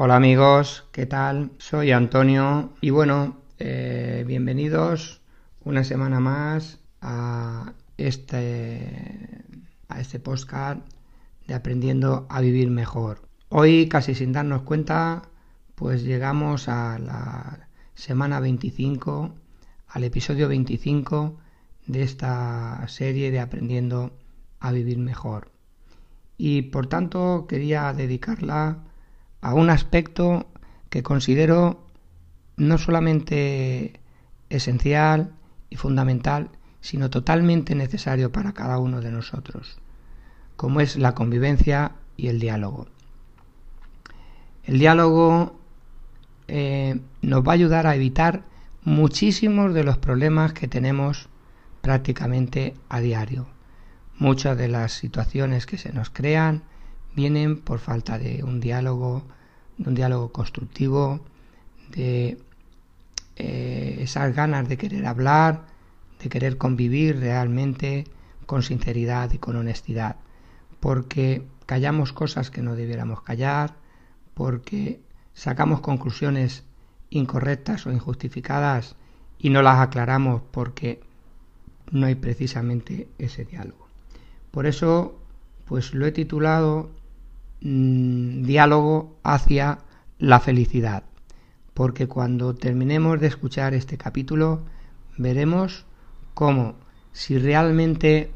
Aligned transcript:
Hola 0.00 0.14
amigos, 0.14 0.84
¿qué 0.92 1.06
tal? 1.06 1.50
Soy 1.58 1.90
Antonio 1.90 2.70
y 2.80 2.90
bueno, 2.90 3.38
eh, 3.58 4.22
bienvenidos 4.28 5.20
una 5.64 5.82
semana 5.82 6.20
más 6.20 6.78
a 7.00 7.72
este, 7.96 9.42
a 9.88 10.00
este 10.00 10.20
podcast 10.20 10.82
de 11.48 11.54
Aprendiendo 11.54 12.28
a 12.30 12.40
Vivir 12.40 12.70
Mejor. 12.70 13.22
Hoy, 13.48 13.88
casi 13.88 14.14
sin 14.14 14.32
darnos 14.32 14.62
cuenta, 14.62 15.22
pues 15.74 16.04
llegamos 16.04 16.68
a 16.68 17.00
la 17.00 17.68
semana 17.96 18.38
25, 18.38 19.34
al 19.88 20.04
episodio 20.04 20.46
25 20.46 21.40
de 21.88 22.02
esta 22.04 22.86
serie 22.86 23.32
de 23.32 23.40
Aprendiendo 23.40 24.12
a 24.60 24.70
Vivir 24.70 24.98
Mejor. 24.98 25.50
Y 26.36 26.62
por 26.62 26.86
tanto 26.86 27.46
quería 27.48 27.92
dedicarla 27.92 28.84
a 29.40 29.54
un 29.54 29.70
aspecto 29.70 30.46
que 30.90 31.02
considero 31.02 31.84
no 32.56 32.78
solamente 32.78 34.00
esencial 34.50 35.32
y 35.70 35.76
fundamental, 35.76 36.50
sino 36.80 37.10
totalmente 37.10 37.74
necesario 37.74 38.32
para 38.32 38.52
cada 38.52 38.78
uno 38.78 39.00
de 39.00 39.12
nosotros, 39.12 39.78
como 40.56 40.80
es 40.80 40.96
la 40.96 41.14
convivencia 41.14 41.92
y 42.16 42.28
el 42.28 42.40
diálogo. 42.40 42.86
El 44.64 44.78
diálogo 44.78 45.58
eh, 46.48 47.00
nos 47.22 47.42
va 47.42 47.52
a 47.52 47.54
ayudar 47.54 47.86
a 47.86 47.94
evitar 47.94 48.42
muchísimos 48.82 49.74
de 49.74 49.84
los 49.84 49.98
problemas 49.98 50.52
que 50.52 50.68
tenemos 50.68 51.28
prácticamente 51.80 52.74
a 52.88 53.00
diario. 53.00 53.46
Muchas 54.18 54.58
de 54.58 54.68
las 54.68 54.92
situaciones 54.92 55.66
que 55.66 55.78
se 55.78 55.92
nos 55.92 56.10
crean 56.10 56.62
vienen 57.18 57.58
por 57.58 57.80
falta 57.80 58.16
de 58.16 58.44
un 58.44 58.60
diálogo, 58.60 59.24
de 59.76 59.88
un 59.88 59.96
diálogo 59.96 60.30
constructivo, 60.30 61.18
de 61.90 62.38
eh, 63.34 63.98
esas 63.98 64.32
ganas 64.36 64.68
de 64.68 64.78
querer 64.78 65.04
hablar, 65.04 65.66
de 66.22 66.28
querer 66.28 66.58
convivir 66.58 67.18
realmente 67.18 68.04
con 68.46 68.62
sinceridad 68.62 69.32
y 69.32 69.38
con 69.38 69.56
honestidad, 69.56 70.14
porque 70.78 71.42
callamos 71.66 72.12
cosas 72.12 72.52
que 72.52 72.62
no 72.62 72.76
debiéramos 72.76 73.22
callar, 73.22 73.74
porque 74.34 75.00
sacamos 75.34 75.80
conclusiones 75.80 76.62
incorrectas 77.10 77.84
o 77.84 77.90
injustificadas 77.90 78.94
y 79.40 79.50
no 79.50 79.62
las 79.62 79.80
aclaramos 79.80 80.40
porque 80.52 81.00
no 81.90 82.06
hay 82.06 82.14
precisamente 82.14 83.08
ese 83.18 83.44
diálogo. 83.44 83.88
Por 84.52 84.66
eso, 84.66 85.18
pues 85.64 85.94
lo 85.94 86.06
he 86.06 86.12
titulado 86.12 86.96
mm, 87.60 88.42
Diálogo 88.42 89.16
hacia 89.22 89.78
la 90.18 90.40
felicidad, 90.40 91.04
porque 91.74 92.08
cuando 92.08 92.54
terminemos 92.54 93.20
de 93.20 93.28
escuchar 93.28 93.74
este 93.74 93.96
capítulo 93.96 94.62
veremos 95.16 95.84
cómo 96.34 96.76
si 97.12 97.38
realmente 97.38 98.30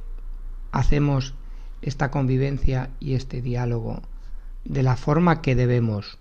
hacemos 0.73 1.34
esta 1.83 2.11
convivencia 2.11 2.91
y 3.01 3.14
este 3.14 3.42
diálogo 3.42 4.03
de 4.64 4.83
la 4.83 4.97
forma 4.97 5.42
que 5.42 5.55
debemos, 5.55 6.19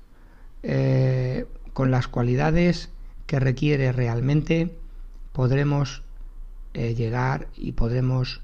eh, 0.64 1.46
con 1.74 1.92
las 1.92 2.08
cualidades 2.08 2.90
que 3.28 3.40
requiere 3.40 3.92
realmente, 3.92 4.76
podremos 5.32 6.04
eh, 6.74 6.96
llegar 6.96 7.48
y 7.56 7.74
podremos 7.74 8.42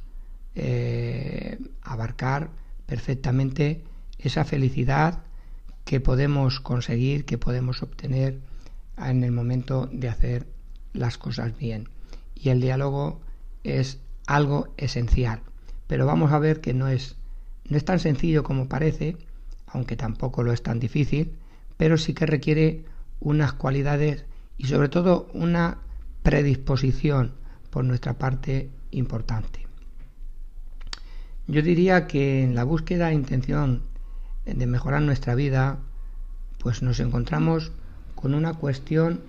eh, 0.55 1.59
abarcar 1.81 2.49
perfectamente 2.85 3.83
esa 4.19 4.45
felicidad 4.45 5.23
que 5.85 5.99
podemos 5.99 6.59
conseguir, 6.59 7.25
que 7.25 7.37
podemos 7.37 7.81
obtener 7.81 8.39
en 8.97 9.23
el 9.23 9.31
momento 9.31 9.89
de 9.91 10.09
hacer 10.09 10.47
las 10.93 11.17
cosas 11.17 11.57
bien. 11.57 11.89
Y 12.35 12.49
el 12.49 12.61
diálogo 12.61 13.21
es 13.63 13.99
algo 14.25 14.73
esencial. 14.77 15.41
Pero 15.87 16.05
vamos 16.05 16.31
a 16.31 16.39
ver 16.39 16.61
que 16.61 16.73
no 16.73 16.87
es, 16.87 17.15
no 17.69 17.77
es 17.77 17.85
tan 17.85 17.99
sencillo 17.99 18.43
como 18.43 18.67
parece, 18.67 19.17
aunque 19.67 19.95
tampoco 19.95 20.43
lo 20.43 20.51
es 20.51 20.61
tan 20.61 20.79
difícil, 20.79 21.35
pero 21.77 21.97
sí 21.97 22.13
que 22.13 22.25
requiere 22.25 22.85
unas 23.19 23.53
cualidades 23.53 24.25
y 24.57 24.65
sobre 24.67 24.89
todo 24.89 25.29
una 25.33 25.77
predisposición 26.23 27.33
por 27.69 27.85
nuestra 27.85 28.17
parte 28.17 28.69
importante. 28.91 29.67
Yo 31.47 31.61
diría 31.61 32.07
que 32.07 32.43
en 32.43 32.55
la 32.55 32.65
búsqueda 32.65 33.11
e 33.11 33.15
intención 33.15 33.83
de 34.55 34.67
mejorar 34.67 35.01
nuestra 35.01 35.35
vida, 35.35 35.79
pues 36.59 36.81
nos 36.81 36.99
encontramos 36.99 37.71
con 38.15 38.33
una 38.33 38.53
cuestión 38.53 39.21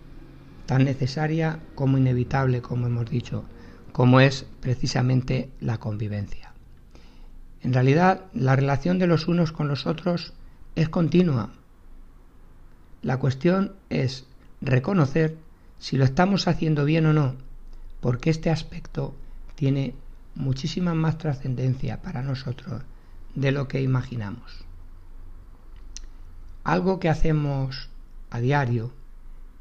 tan 0.66 0.84
necesaria 0.84 1.60
como 1.74 1.98
inevitable, 1.98 2.62
como 2.62 2.86
hemos 2.86 3.08
dicho, 3.08 3.44
como 3.92 4.20
es 4.20 4.46
precisamente 4.60 5.50
la 5.60 5.78
convivencia. 5.78 6.52
En 7.62 7.72
realidad, 7.72 8.26
la 8.32 8.54
relación 8.54 8.98
de 8.98 9.06
los 9.06 9.28
unos 9.28 9.52
con 9.52 9.68
los 9.68 9.86
otros 9.86 10.34
es 10.76 10.88
continua. 10.88 11.50
La 13.02 13.18
cuestión 13.18 13.72
es 13.90 14.26
reconocer 14.60 15.36
si 15.78 15.96
lo 15.96 16.04
estamos 16.04 16.48
haciendo 16.48 16.84
bien 16.84 17.06
o 17.06 17.12
no, 17.12 17.34
porque 18.00 18.30
este 18.30 18.50
aspecto 18.50 19.14
tiene 19.54 19.94
muchísima 20.34 20.94
más 20.94 21.18
trascendencia 21.18 22.00
para 22.02 22.22
nosotros 22.22 22.82
de 23.34 23.52
lo 23.52 23.68
que 23.68 23.82
imaginamos. 23.82 24.67
Algo 26.68 27.00
que 27.00 27.08
hacemos 27.08 27.88
a 28.28 28.40
diario 28.40 28.92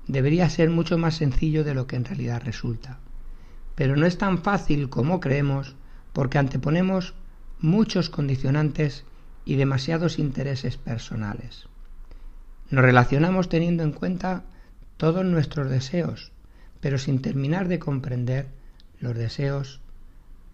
debería 0.08 0.50
ser 0.50 0.70
mucho 0.70 0.98
más 0.98 1.16
sencillo 1.16 1.64
de 1.64 1.74
lo 1.74 1.88
que 1.88 1.96
en 1.96 2.04
realidad 2.04 2.42
resulta. 2.44 3.00
Pero 3.76 3.96
no 3.96 4.06
es 4.06 4.18
tan 4.18 4.40
fácil 4.40 4.90
como 4.90 5.22
creemos 5.22 5.78
porque 6.12 6.38
anteponemos 6.38 7.14
muchos 7.62 8.10
condicionantes 8.10 9.06
y 9.46 9.56
demasiados 9.56 10.20
intereses 10.20 10.76
personales. 10.76 11.68
Nos 12.72 12.84
relacionamos 12.84 13.48
teniendo 13.48 13.84
en 13.84 13.94
cuenta 13.94 14.44
todos 14.98 15.24
nuestros 15.24 15.70
deseos, 15.70 16.34
pero 16.82 16.98
sin 16.98 17.22
terminar 17.22 17.70
de 17.70 17.80
comprender 17.80 18.48
los 19.00 19.16
deseos 19.16 19.80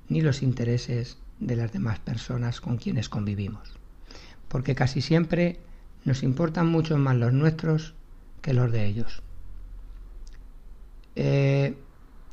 ni 0.08 0.22
los 0.22 0.44
intereses 0.44 1.18
de 1.40 1.56
las 1.56 1.74
demás 1.74 1.98
personas 1.98 2.62
con 2.62 2.78
quienes 2.78 3.10
convivimos. 3.10 3.72
Porque 4.50 4.76
casi 4.76 5.02
siempre 5.02 5.58
nos 6.06 6.24
importan 6.24 6.68
mucho 6.68 6.98
más 6.98 7.16
los 7.16 7.34
nuestros 7.34 7.94
que 8.42 8.54
los 8.54 8.72
de 8.72 8.86
ellos. 8.86 9.22
Eh, 11.16 11.78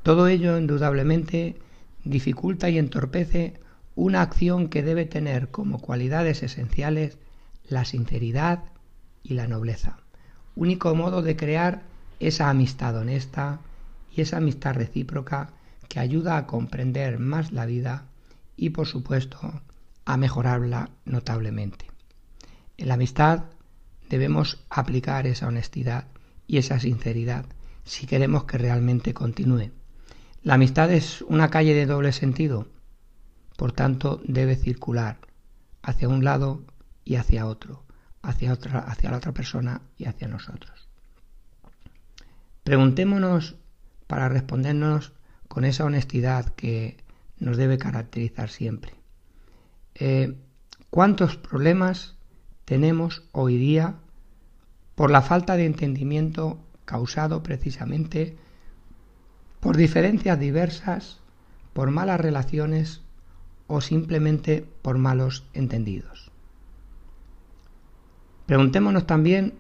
todo 0.03 0.29
ello, 0.29 0.59
indudablemente, 0.59 1.57
dificulta 2.05 2.71
y 2.71 2.79
entorpece 2.79 3.55
una 3.95 4.23
acción 4.23 4.69
que 4.69 4.83
debe 4.83 5.05
tener 5.05 5.51
como 5.51 5.79
cualidades 5.81 6.43
esenciales 6.43 7.19
la 7.69 7.85
sinceridad 7.85 8.65
y 9.23 9.35
la 9.35 9.47
nobleza. 9.47 9.99
Único 10.57 10.95
modo 10.95 11.23
de 11.23 11.37
crear 11.37 11.83
esa 12.19 12.51
amistad 12.51 12.97
honesta 12.97 13.61
y 14.15 14.23
esa 14.23 14.39
amistad 14.39 14.75
recíproca 14.75 15.51
que 15.89 16.01
ayuda 16.01 16.37
a 16.37 16.47
comprender 16.47 17.19
más 17.19 17.53
la 17.53 17.67
vida 17.67 18.07
y, 18.57 18.71
por 18.71 18.87
supuesto, 18.87 19.63
a 20.05 20.17
mejorarla 20.17 20.91
notablemente. 21.05 21.87
En 22.77 22.89
la 22.89 22.95
amistad 22.95 23.45
debemos 24.11 24.59
aplicar 24.69 25.27
esa 25.27 25.47
honestidad 25.47 26.09
y 26.47 26.59
esa 26.59 26.79
sinceridad 26.81 27.47
si 27.85 28.07
queremos 28.07 28.45
que 28.45 28.59
realmente 28.59 29.15
continúe. 29.15 29.71
La 30.43 30.55
amistad 30.55 30.93
es 30.93 31.23
una 31.23 31.49
calle 31.49 31.75
de 31.75 31.87
doble 31.87 32.13
sentido, 32.13 32.69
por 33.57 33.73
tanto 33.73 34.21
debe 34.25 34.57
circular 34.57 35.19
hacia 35.83 36.09
un 36.09 36.25
lado 36.25 36.65
y 37.05 37.17
hacia 37.17 37.47
otro, 37.47 37.85
hacia, 38.21 38.53
otra, 38.53 38.81
hacia 38.81 39.11
la 39.11 39.19
otra 39.19 39.33
persona 39.33 39.81
y 39.97 40.07
hacia 40.07 40.29
nosotros. 40.29 40.89
Preguntémonos 42.65 43.57
para 44.07 44.29
respondernos 44.29 45.13
con 45.49 45.65
esa 45.65 45.85
honestidad 45.85 46.47
que 46.55 46.97
nos 47.39 47.57
debe 47.57 47.79
caracterizar 47.79 48.51
siempre. 48.51 48.95
Eh, 49.95 50.37
¿Cuántos 50.91 51.37
problemas 51.37 52.17
tenemos 52.71 53.25
hoy 53.33 53.57
día 53.57 53.97
por 54.95 55.11
la 55.11 55.23
falta 55.23 55.57
de 55.57 55.67
entendimiento 55.67 56.61
causado 56.85 57.43
precisamente 57.43 58.37
por 59.59 59.77
diferencias 59.77 60.39
diversas, 60.39 61.19
por 61.73 61.91
malas 61.91 62.21
relaciones 62.21 63.01
o 63.67 63.81
simplemente 63.81 64.65
por 64.83 64.99
malos 64.99 65.43
entendidos? 65.53 66.31
Preguntémonos 68.47 69.05
también 69.05 69.55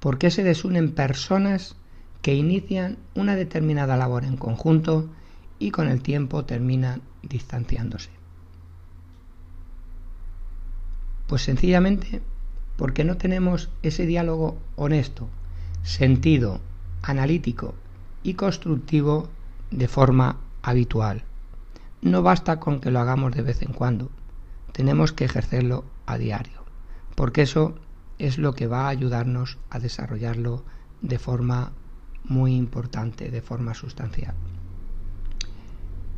por 0.00 0.18
qué 0.18 0.32
se 0.32 0.42
desunen 0.42 0.90
personas 0.90 1.76
que 2.20 2.34
inician 2.34 2.98
una 3.14 3.36
determinada 3.36 3.96
labor 3.96 4.24
en 4.24 4.36
conjunto 4.36 5.08
y 5.60 5.70
con 5.70 5.86
el 5.86 6.02
tiempo 6.02 6.44
terminan 6.44 7.00
distanciándose. 7.22 8.10
Pues 11.28 11.42
sencillamente 11.42 12.22
porque 12.76 13.04
no 13.04 13.16
tenemos 13.16 13.70
ese 13.82 14.06
diálogo 14.06 14.58
honesto, 14.76 15.28
sentido, 15.82 16.60
analítico 17.02 17.74
y 18.22 18.34
constructivo 18.34 19.28
de 19.70 19.88
forma 19.88 20.38
habitual. 20.62 21.22
No 22.02 22.22
basta 22.22 22.60
con 22.60 22.80
que 22.80 22.90
lo 22.90 23.00
hagamos 23.00 23.34
de 23.34 23.42
vez 23.42 23.62
en 23.62 23.72
cuando, 23.72 24.10
tenemos 24.72 25.12
que 25.12 25.24
ejercerlo 25.24 25.84
a 26.04 26.18
diario, 26.18 26.64
porque 27.14 27.42
eso 27.42 27.74
es 28.18 28.38
lo 28.38 28.54
que 28.54 28.66
va 28.66 28.86
a 28.86 28.88
ayudarnos 28.88 29.58
a 29.70 29.78
desarrollarlo 29.78 30.64
de 31.02 31.18
forma 31.18 31.72
muy 32.24 32.54
importante, 32.54 33.30
de 33.30 33.42
forma 33.42 33.74
sustancial. 33.74 34.34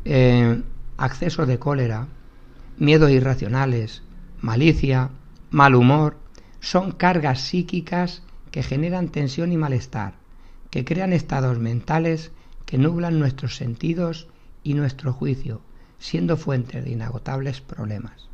Eh, 0.05 0.61
acceso 0.97 1.45
de 1.45 1.59
cólera, 1.59 2.07
miedos 2.77 3.11
irracionales, 3.11 4.01
malicia, 4.41 5.09
mal 5.51 5.75
humor, 5.75 6.17
son 6.59 6.91
cargas 6.91 7.41
psíquicas 7.41 8.23
que 8.51 8.63
generan 8.63 9.09
tensión 9.09 9.51
y 9.51 9.57
malestar, 9.57 10.15
que 10.69 10.85
crean 10.85 11.13
estados 11.13 11.59
mentales 11.59 12.31
que 12.65 12.77
nublan 12.77 13.19
nuestros 13.19 13.55
sentidos 13.55 14.27
y 14.63 14.73
nuestro 14.73 15.13
juicio, 15.13 15.61
siendo 15.97 16.37
fuente 16.37 16.81
de 16.81 16.91
inagotables 16.91 17.61
problemas. 17.61 18.29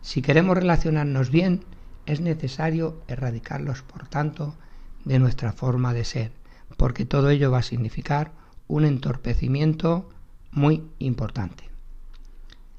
Si 0.00 0.22
queremos 0.22 0.56
relacionarnos 0.56 1.30
bien, 1.30 1.64
es 2.06 2.20
necesario 2.20 3.02
erradicarlos, 3.08 3.82
por 3.82 4.08
tanto, 4.08 4.56
de 5.04 5.18
nuestra 5.18 5.52
forma 5.52 5.94
de 5.94 6.04
ser, 6.04 6.32
porque 6.76 7.04
todo 7.04 7.30
ello 7.30 7.50
va 7.50 7.58
a 7.58 7.62
significar 7.62 8.32
un 8.68 8.84
entorpecimiento 8.84 10.08
muy 10.50 10.82
importante. 10.98 11.70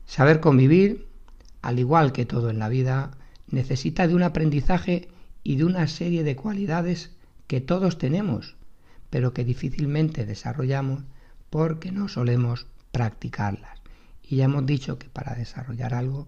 Saber 0.05 0.39
convivir, 0.39 1.07
al 1.61 1.79
igual 1.79 2.11
que 2.11 2.25
todo 2.25 2.49
en 2.49 2.59
la 2.59 2.69
vida, 2.69 3.11
necesita 3.53 4.07
de 4.07 4.15
un 4.15 4.23
aprendizaje 4.23 5.07
y 5.43 5.55
de 5.55 5.65
una 5.65 5.87
serie 5.87 6.23
de 6.23 6.35
cualidades 6.35 7.11
que 7.47 7.61
todos 7.61 7.97
tenemos, 7.97 8.55
pero 9.09 9.33
que 9.33 9.45
difícilmente 9.45 10.25
desarrollamos 10.25 11.03
porque 11.49 11.91
no 11.91 12.07
solemos 12.07 12.65
practicarlas. 12.91 13.79
Y 14.23 14.37
ya 14.37 14.45
hemos 14.45 14.65
dicho 14.65 14.97
que 14.97 15.07
para 15.07 15.35
desarrollar 15.35 15.93
algo 15.93 16.27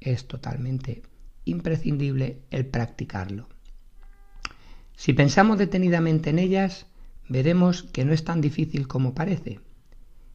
es 0.00 0.28
totalmente 0.28 1.02
imprescindible 1.44 2.40
el 2.50 2.66
practicarlo. 2.66 3.48
Si 4.96 5.12
pensamos 5.12 5.58
detenidamente 5.58 6.30
en 6.30 6.38
ellas, 6.38 6.86
veremos 7.28 7.84
que 7.84 8.04
no 8.04 8.12
es 8.12 8.24
tan 8.24 8.40
difícil 8.40 8.86
como 8.86 9.14
parece, 9.14 9.60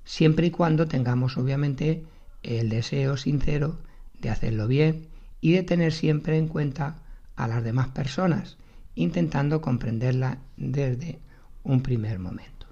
siempre 0.06 0.48
y 0.48 0.52
cuando 0.52 0.88
tengamos 0.88 1.38
obviamente 1.38 2.04
el 2.42 2.70
deseo 2.70 3.18
sincero 3.18 3.80
de 4.20 4.30
hacerlo 4.30 4.68
bien 4.68 5.11
y 5.42 5.54
de 5.54 5.64
tener 5.64 5.92
siempre 5.92 6.38
en 6.38 6.48
cuenta 6.48 6.96
a 7.36 7.48
las 7.48 7.64
demás 7.64 7.90
personas, 7.90 8.58
intentando 8.96 9.60
comprenderla 9.62 10.38
desde 10.56 11.20
un 11.64 11.82
primer 11.82 12.20
momento. 12.20 12.68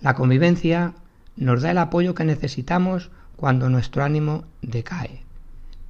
La 0.00 0.14
convivencia 0.14 0.94
nos 1.36 1.62
da 1.62 1.70
el 1.70 1.78
apoyo 1.78 2.14
que 2.14 2.24
necesitamos 2.24 3.10
cuando 3.36 3.68
nuestro 3.68 4.02
ánimo 4.02 4.44
decae, 4.62 5.22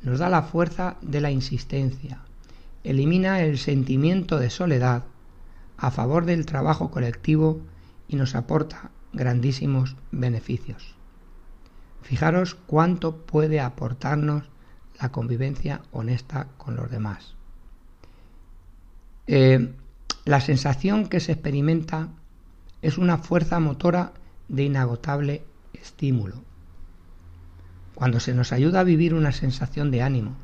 nos 0.03 0.19
da 0.19 0.29
la 0.29 0.43
fuerza 0.43 0.97
de 1.00 1.20
la 1.20 1.31
insistencia, 1.31 2.20
elimina 2.82 3.41
el 3.41 3.58
sentimiento 3.58 4.38
de 4.38 4.50
soledad 4.50 5.05
a 5.76 5.91
favor 5.91 6.25
del 6.25 6.47
trabajo 6.47 6.91
colectivo 6.91 7.61
y 8.08 8.17
nos 8.17 8.35
aporta 8.35 8.91
grandísimos 9.12 9.97
beneficios. 10.11 10.94
Fijaros 12.03 12.55
cuánto 12.55 13.17
puede 13.17 13.61
aportarnos 13.61 14.44
la 15.00 15.10
convivencia 15.10 15.82
honesta 15.93 16.48
con 16.56 16.76
los 16.76 16.90
demás. 16.90 17.34
Eh, 19.26 19.72
la 20.25 20.40
sensación 20.40 21.08
que 21.08 21.20
se 21.20 21.32
experimenta 21.32 22.08
es 22.82 22.98
una 22.98 23.19
fuerza 23.19 23.60
motora 23.60 24.12
de 24.48 24.64
inagotable 24.64 25.44
estímulo. 25.72 26.43
Cuando 27.94 28.20
se 28.20 28.34
nos 28.34 28.52
ayuda 28.52 28.81
a 28.81 28.84
vivir 28.84 29.14
una 29.14 29.32
sensación 29.32 29.90
de 29.90 30.02
ánimo, 30.02 30.37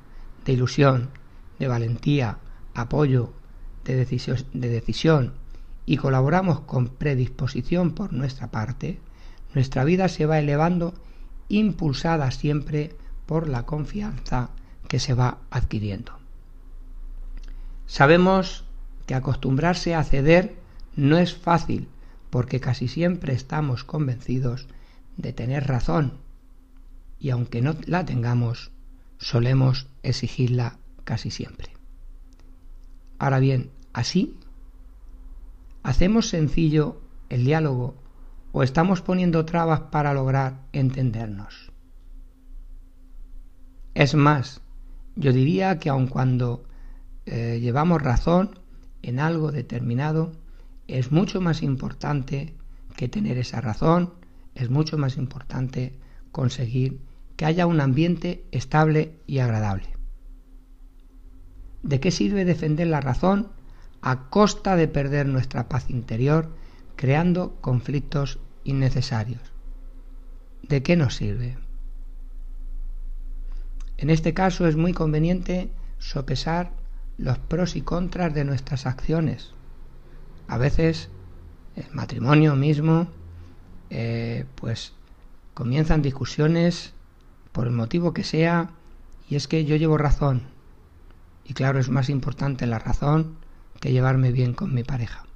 de 0.44 0.52
ilusión, 0.52 1.10
de 1.58 1.68
valentía, 1.68 2.38
apoyo, 2.74 3.32
de 3.84 3.96
decisión, 3.96 4.38
de 4.52 4.68
decisión 4.68 5.34
y 5.84 5.96
colaboramos 5.96 6.60
con 6.60 6.88
predisposición 6.88 7.92
por 7.92 8.12
nuestra 8.12 8.50
parte, 8.50 9.00
nuestra 9.54 9.84
vida 9.84 10.08
se 10.08 10.26
va 10.26 10.38
elevando 10.38 10.94
impulsada 11.48 12.30
siempre 12.30 12.96
por 13.26 13.48
la 13.48 13.64
confianza 13.64 14.50
que 14.88 14.98
se 14.98 15.14
va 15.14 15.38
adquiriendo. 15.50 16.12
Sabemos 17.86 18.64
que 19.06 19.14
acostumbrarse 19.14 19.94
a 19.94 20.04
ceder 20.04 20.56
no 20.96 21.18
es 21.18 21.34
fácil 21.34 21.88
porque 22.30 22.60
casi 22.60 22.88
siempre 22.88 23.34
estamos 23.34 23.84
convencidos 23.84 24.68
de 25.16 25.32
tener 25.32 25.66
razón 25.66 26.18
y 27.18 27.30
aunque 27.30 27.62
no 27.62 27.76
la 27.86 28.04
tengamos, 28.04 28.72
solemos 29.18 29.86
exigirla 30.02 30.78
casi 31.04 31.30
siempre. 31.30 31.68
Ahora 33.18 33.38
bien, 33.38 33.70
así, 33.92 34.36
¿hacemos 35.84 36.28
sencillo 36.28 37.00
el 37.28 37.44
diálogo 37.44 37.94
o 38.50 38.62
estamos 38.64 39.02
poniendo 39.02 39.44
trabas 39.44 39.80
para 39.92 40.12
lograr 40.12 40.62
entendernos? 40.72 41.71
Es 43.94 44.14
más, 44.14 44.62
yo 45.16 45.32
diría 45.32 45.78
que 45.78 45.90
aun 45.90 46.06
cuando 46.06 46.64
eh, 47.26 47.58
llevamos 47.60 48.00
razón 48.00 48.58
en 49.02 49.20
algo 49.20 49.52
determinado, 49.52 50.32
es 50.88 51.12
mucho 51.12 51.40
más 51.40 51.62
importante 51.62 52.54
que 52.96 53.08
tener 53.08 53.36
esa 53.38 53.60
razón, 53.60 54.14
es 54.54 54.70
mucho 54.70 54.96
más 54.96 55.16
importante 55.16 55.98
conseguir 56.30 57.00
que 57.36 57.44
haya 57.44 57.66
un 57.66 57.80
ambiente 57.80 58.46
estable 58.50 59.18
y 59.26 59.38
agradable. 59.38 59.88
¿De 61.82 62.00
qué 62.00 62.10
sirve 62.10 62.44
defender 62.44 62.86
la 62.86 63.00
razón 63.00 63.48
a 64.00 64.30
costa 64.30 64.76
de 64.76 64.88
perder 64.88 65.26
nuestra 65.26 65.68
paz 65.68 65.90
interior 65.90 66.54
creando 66.96 67.56
conflictos 67.60 68.38
innecesarios? 68.64 69.52
¿De 70.62 70.82
qué 70.82 70.96
nos 70.96 71.16
sirve? 71.16 71.58
En 74.02 74.10
este 74.10 74.34
caso 74.34 74.66
es 74.66 74.74
muy 74.74 74.92
conveniente 74.92 75.70
sopesar 76.00 76.72
los 77.18 77.38
pros 77.38 77.76
y 77.76 77.82
contras 77.82 78.34
de 78.34 78.44
nuestras 78.44 78.84
acciones. 78.84 79.52
A 80.48 80.58
veces 80.58 81.08
el 81.76 81.88
matrimonio 81.92 82.56
mismo, 82.56 83.06
eh, 83.90 84.44
pues 84.56 84.94
comienzan 85.54 86.02
discusiones 86.02 86.94
por 87.52 87.68
el 87.68 87.74
motivo 87.74 88.12
que 88.12 88.24
sea, 88.24 88.70
y 89.30 89.36
es 89.36 89.46
que 89.46 89.64
yo 89.64 89.76
llevo 89.76 89.98
razón, 89.98 90.42
y 91.44 91.54
claro, 91.54 91.78
es 91.78 91.88
más 91.88 92.08
importante 92.08 92.66
la 92.66 92.80
razón 92.80 93.36
que 93.78 93.92
llevarme 93.92 94.32
bien 94.32 94.52
con 94.52 94.74
mi 94.74 94.82
pareja. 94.82 95.26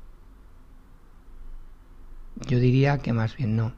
Yo 2.49 2.59
diría 2.59 2.99
que 2.99 3.13
más 3.13 3.37
bien 3.37 3.55
no. 3.55 3.75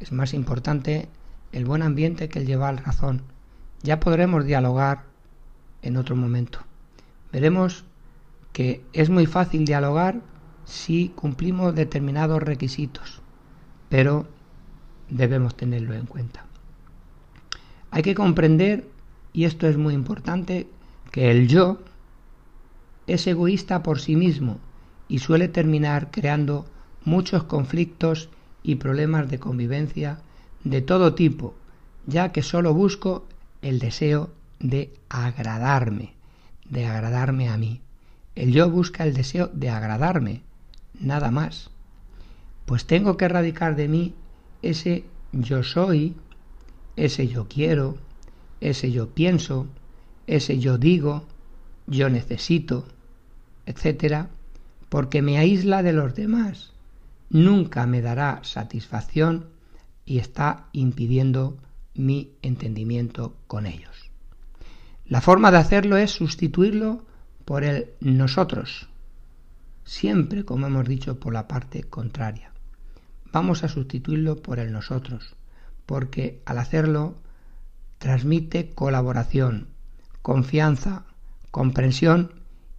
Es 0.00 0.10
más 0.10 0.34
importante 0.34 1.08
el 1.52 1.64
buen 1.64 1.82
ambiente 1.82 2.28
que 2.28 2.40
el 2.40 2.46
llevar 2.46 2.84
razón. 2.84 3.35
Ya 3.82 4.00
podremos 4.00 4.44
dialogar 4.44 5.04
en 5.82 5.96
otro 5.96 6.16
momento. 6.16 6.60
Veremos 7.32 7.84
que 8.52 8.82
es 8.92 9.10
muy 9.10 9.26
fácil 9.26 9.64
dialogar 9.64 10.20
si 10.64 11.10
cumplimos 11.10 11.74
determinados 11.74 12.42
requisitos, 12.42 13.20
pero 13.88 14.26
debemos 15.08 15.56
tenerlo 15.56 15.94
en 15.94 16.06
cuenta. 16.06 16.44
Hay 17.90 18.02
que 18.02 18.14
comprender, 18.14 18.88
y 19.32 19.44
esto 19.44 19.68
es 19.68 19.76
muy 19.76 19.94
importante, 19.94 20.68
que 21.12 21.30
el 21.30 21.48
yo 21.48 21.78
es 23.06 23.26
egoísta 23.26 23.82
por 23.82 24.00
sí 24.00 24.16
mismo 24.16 24.58
y 25.08 25.20
suele 25.20 25.48
terminar 25.48 26.10
creando 26.10 26.66
muchos 27.04 27.44
conflictos 27.44 28.28
y 28.62 28.76
problemas 28.76 29.30
de 29.30 29.38
convivencia 29.38 30.18
de 30.64 30.82
todo 30.82 31.14
tipo, 31.14 31.54
ya 32.06 32.32
que 32.32 32.42
solo 32.42 32.74
busco 32.74 33.24
el 33.68 33.80
deseo 33.80 34.30
de 34.60 34.94
agradarme, 35.08 36.14
de 36.68 36.86
agradarme 36.86 37.48
a 37.48 37.56
mí. 37.56 37.80
El 38.36 38.52
yo 38.52 38.70
busca 38.70 39.04
el 39.04 39.14
deseo 39.14 39.48
de 39.48 39.70
agradarme, 39.70 40.42
nada 41.00 41.30
más. 41.30 41.70
Pues 42.64 42.86
tengo 42.86 43.16
que 43.16 43.24
erradicar 43.24 43.74
de 43.76 43.88
mí 43.88 44.14
ese 44.62 45.04
yo 45.32 45.62
soy, 45.62 46.14
ese 46.96 47.28
yo 47.28 47.48
quiero, 47.48 47.98
ese 48.60 48.92
yo 48.92 49.10
pienso, 49.10 49.66
ese 50.26 50.58
yo 50.58 50.78
digo, 50.78 51.24
yo 51.86 52.08
necesito, 52.08 52.86
etcétera, 53.66 54.28
porque 54.88 55.22
me 55.22 55.38
aísla 55.38 55.82
de 55.82 55.92
los 55.92 56.14
demás, 56.14 56.72
nunca 57.30 57.86
me 57.86 58.00
dará 58.00 58.40
satisfacción 58.42 59.46
y 60.04 60.18
está 60.18 60.66
impidiendo 60.72 61.56
mi 61.98 62.36
entendimiento 62.42 63.36
con 63.46 63.66
ellos. 63.66 64.10
La 65.06 65.20
forma 65.20 65.50
de 65.50 65.58
hacerlo 65.58 65.96
es 65.96 66.10
sustituirlo 66.10 67.04
por 67.44 67.62
el 67.62 67.90
nosotros, 68.00 68.88
siempre, 69.84 70.44
como 70.44 70.66
hemos 70.66 70.88
dicho, 70.88 71.20
por 71.20 71.32
la 71.32 71.46
parte 71.46 71.84
contraria. 71.84 72.50
Vamos 73.32 73.62
a 73.62 73.68
sustituirlo 73.68 74.42
por 74.42 74.58
el 74.58 74.72
nosotros, 74.72 75.36
porque 75.86 76.42
al 76.44 76.58
hacerlo 76.58 77.14
transmite 77.98 78.70
colaboración, 78.74 79.68
confianza, 80.22 81.04
comprensión 81.52 82.32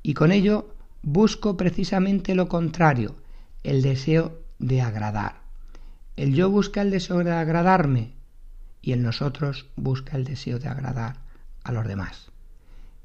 y 0.04 0.14
con 0.14 0.32
ello 0.32 0.76
busco 1.02 1.56
precisamente 1.56 2.36
lo 2.36 2.50
contrario, 2.50 3.16
el 3.64 3.82
deseo 3.82 4.42
de 4.60 4.82
agradar. 4.82 5.42
El 6.18 6.34
yo 6.34 6.50
busca 6.50 6.82
el 6.82 6.92
deseo 6.92 7.24
de 7.24 7.32
agradarme 7.32 8.17
y 8.82 8.92
el 8.94 9.04
nosotros 9.04 9.68
busca 9.76 10.18
el 10.18 10.24
deseo 10.24 10.60
de 10.60 10.68
agradar 10.68 11.18
a 11.64 11.72
los 11.72 11.88
demás. 11.88 12.32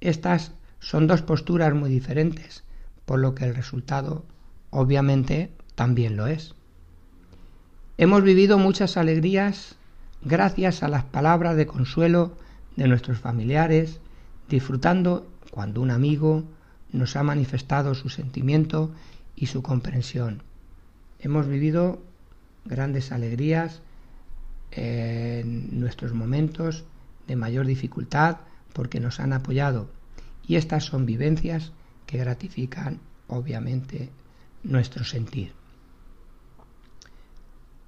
Estas 0.01 0.53
son 0.81 1.07
dos 1.07 1.23
posturas 1.23 1.75
muy 1.75 1.91
diferentes, 1.91 2.65
por 3.05 3.21
lo 3.21 3.35
que 3.35 3.45
el 3.45 3.55
resultado 3.55 4.25
obviamente 4.71 5.53
también 5.75 6.17
lo 6.17 6.27
es. 6.27 6.55
Hemos 7.99 8.23
vivido 8.23 8.59
muchas 8.59 8.97
alegrías 8.97 9.77
gracias 10.23 10.83
a 10.83 10.89
las 10.89 11.05
palabras 11.05 11.57
de 11.57 11.67
consuelo 11.67 12.37
de 12.77 12.89
nuestros 12.89 13.19
familiares, 13.19 14.01
disfrutando 14.49 15.31
cuando 15.51 15.81
un 15.81 15.91
amigo 15.91 16.45
nos 16.91 17.17
ha 17.17 17.23
manifestado 17.23 17.95
su 17.95 18.09
sentimiento 18.09 18.91
y 19.37 19.47
su 19.47 19.63
comprensión. 19.63 20.43
Hemos 21.19 21.47
vivido 21.47 22.03
grandes 22.65 23.13
alegrías 23.13 23.83
en 24.73 25.79
nuestros 25.79 26.13
momentos 26.13 26.85
de 27.27 27.37
mayor 27.37 27.67
dificultad 27.67 28.39
porque 28.73 29.01
nos 29.01 29.21
han 29.21 29.33
apoyado 29.33 29.91
y 30.47 30.57
estas 30.57 30.85
son 30.85 31.07
vivencias 31.07 31.73
que 32.07 32.19
gratifican 32.19 33.01
obviamente 33.29 34.11
nuestro 34.63 35.05
sentir. 35.05 35.53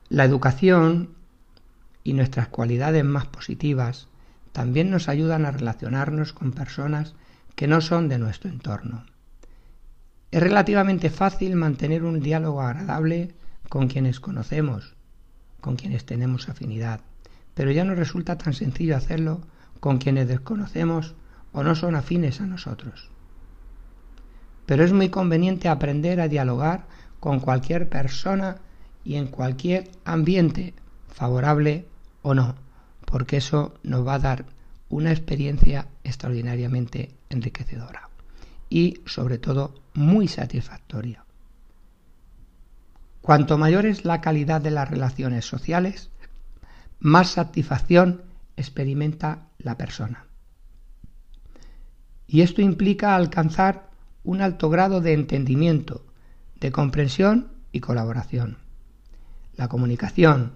La 0.09 0.25
educación 0.25 1.11
y 2.05 2.13
nuestras 2.13 2.49
cualidades 2.49 3.05
más 3.05 3.27
positivas 3.27 4.09
también 4.53 4.91
nos 4.91 5.09
ayudan 5.09 5.47
a 5.47 5.51
relacionarnos 5.51 6.33
con 6.33 6.53
personas 6.53 7.15
que 7.57 7.67
no 7.67 7.81
son 7.81 8.09
de 8.09 8.19
nuestro 8.19 8.51
entorno. 8.51 9.05
Es 10.31 10.43
relativamente 10.43 11.11
fácil 11.11 11.57
mantener 11.57 12.05
un 12.05 12.21
diálogo 12.21 12.61
agradable 12.61 13.35
con 13.69 13.89
quienes 13.89 14.21
conocemos, 14.21 14.95
con 15.65 15.77
quienes 15.77 16.05
tenemos 16.05 16.51
afinidad, 16.51 17.01
pero 17.55 17.71
ya 17.71 17.85
no 17.85 17.95
resulta 17.95 18.37
tan 18.37 18.53
sencillo 18.53 18.99
hacerlo 18.99 19.41
con 19.81 19.97
quienes 19.97 20.29
desconocemos 20.29 21.15
o 21.55 21.63
no 21.63 21.75
son 21.75 21.95
afines 21.95 22.43
a 22.43 22.47
nosotros. 22.47 23.09
Pero 24.67 24.85
es 24.85 24.93
muy 24.93 25.09
conveniente 25.09 25.71
aprender 25.71 26.21
a 26.21 26.29
dialogar 26.29 26.85
con 27.19 27.41
cualquier 27.41 27.89
persona 27.89 28.59
y 29.05 29.15
en 29.15 29.29
cualquier 29.29 29.91
ambiente, 30.05 30.75
favorable 31.09 31.87
o 32.21 32.35
no, 32.35 32.57
porque 33.07 33.39
eso 33.39 33.73
nos 33.83 34.07
va 34.07 34.17
a 34.17 34.19
dar 34.19 34.45
una 34.91 35.13
experiencia 35.13 35.89
extraordinariamente 36.03 37.15
enriquecedora 37.31 38.11
y 38.69 39.01
sobre 39.07 39.39
todo 39.39 39.75
muy 39.95 40.29
satisfactoria. 40.29 41.24
Cuanto 43.25 43.57
mayor 43.57 43.87
es 43.87 44.05
la 44.05 44.21
calidad 44.21 44.61
de 44.61 44.71
las 44.71 44.91
relaciones 44.91 45.47
sociales, 45.47 46.11
más 47.01 47.31
satisfacción 47.31 48.21
experimenta 48.55 49.49
la 49.57 49.79
persona. 49.79 50.27
Y 52.27 52.43
esto 52.43 52.61
implica 52.61 53.17
alcanzar 53.17 53.89
un 54.25 54.43
alto 54.43 54.69
grado 54.69 55.01
de 55.01 55.15
entendimiento, 55.15 56.05
de 56.61 56.71
comprensión 56.71 57.49
y 57.73 57.81
colaboración. 57.81 58.59
La 59.57 59.69
comunicación 59.69 60.53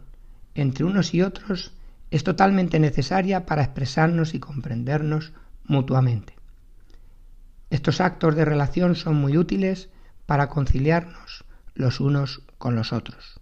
entre 0.54 0.84
unos 0.84 1.14
y 1.14 1.22
otros 1.22 1.72
es 2.10 2.22
totalmente 2.22 2.78
necesaria 2.78 3.46
para 3.46 3.62
expresarnos 3.62 4.34
y 4.34 4.40
comprendernos 4.40 5.32
mutuamente. 5.64 6.34
Estos 7.70 8.02
actos 8.02 8.36
de 8.36 8.44
relación 8.44 8.94
son 8.94 9.16
muy 9.16 9.38
útiles 9.38 9.88
para 10.26 10.50
conciliarnos 10.50 11.47
los 11.78 12.00
unos 12.00 12.42
con 12.58 12.74
los 12.74 12.92
otros. 12.92 13.40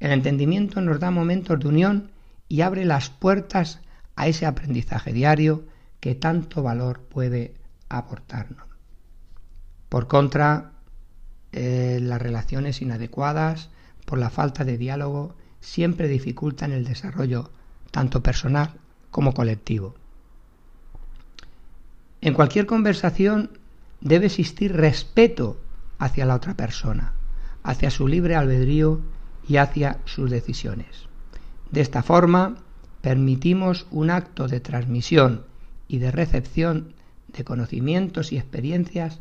El 0.00 0.10
entendimiento 0.10 0.80
nos 0.80 1.00
da 1.00 1.10
momentos 1.10 1.58
de 1.58 1.68
unión 1.68 2.10
y 2.48 2.60
abre 2.60 2.84
las 2.84 3.08
puertas 3.08 3.80
a 4.16 4.26
ese 4.26 4.44
aprendizaje 4.44 5.12
diario 5.12 5.64
que 6.00 6.14
tanto 6.14 6.62
valor 6.62 7.00
puede 7.00 7.54
aportarnos. 7.88 8.66
Por 9.88 10.08
contra, 10.08 10.72
eh, 11.52 12.00
las 12.02 12.20
relaciones 12.20 12.82
inadecuadas, 12.82 13.70
por 14.04 14.18
la 14.18 14.30
falta 14.30 14.64
de 14.64 14.76
diálogo, 14.76 15.36
siempre 15.60 16.08
dificultan 16.08 16.72
el 16.72 16.84
desarrollo 16.84 17.50
tanto 17.92 18.22
personal 18.22 18.72
como 19.12 19.32
colectivo. 19.32 19.94
En 22.20 22.34
cualquier 22.34 22.66
conversación 22.66 23.58
debe 24.00 24.26
existir 24.26 24.72
respeto 24.74 25.60
hacia 25.98 26.26
la 26.26 26.34
otra 26.34 26.54
persona, 26.54 27.14
hacia 27.64 27.90
su 27.90 28.06
libre 28.06 28.36
albedrío 28.36 29.00
y 29.48 29.56
hacia 29.56 29.98
sus 30.04 30.30
decisiones. 30.30 31.08
De 31.70 31.80
esta 31.80 32.02
forma, 32.02 32.56
permitimos 33.00 33.86
un 33.90 34.10
acto 34.10 34.46
de 34.46 34.60
transmisión 34.60 35.44
y 35.88 35.98
de 35.98 36.12
recepción 36.12 36.94
de 37.28 37.44
conocimientos 37.44 38.32
y 38.32 38.38
experiencias 38.38 39.18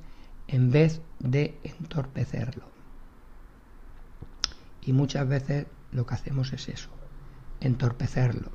en 0.48 0.72
vez 0.72 1.02
de 1.20 1.58
entorpecerlo. 1.64 2.66
Y 4.86 4.94
muchas 4.94 5.28
veces 5.28 5.66
lo 5.92 6.06
que 6.06 6.14
hacemos 6.14 6.54
es 6.54 6.68
eso, 6.70 6.90
entorpecerlo. 7.62 8.52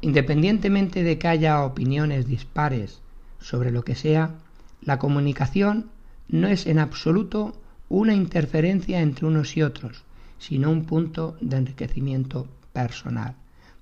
Independientemente 0.00 1.02
de 1.02 1.18
que 1.18 1.28
haya 1.28 1.64
opiniones 1.64 2.26
dispares 2.26 3.00
sobre 3.38 3.70
lo 3.70 3.84
que 3.84 3.94
sea, 3.94 4.34
la 4.82 4.98
comunicación 4.98 5.90
no 6.28 6.48
es 6.48 6.66
en 6.66 6.78
absoluto 6.78 7.54
una 7.88 8.14
interferencia 8.14 9.00
entre 9.00 9.26
unos 9.26 9.56
y 9.56 9.62
otros, 9.62 10.04
sino 10.38 10.70
un 10.70 10.84
punto 10.84 11.36
de 11.40 11.56
enriquecimiento 11.56 12.48
personal, 12.72 13.36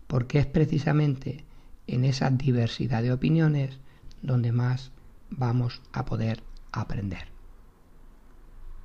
porque 0.07 0.39
es 0.39 0.47
precisamente 0.47 1.45
en 1.87 2.05
esa 2.05 2.31
diversidad 2.31 3.03
de 3.03 3.13
opiniones 3.13 3.79
donde 4.23 4.53
más 4.53 4.91
vamos 5.31 5.83
a 5.93 6.05
poder 6.05 6.43
aprender. 6.73 7.29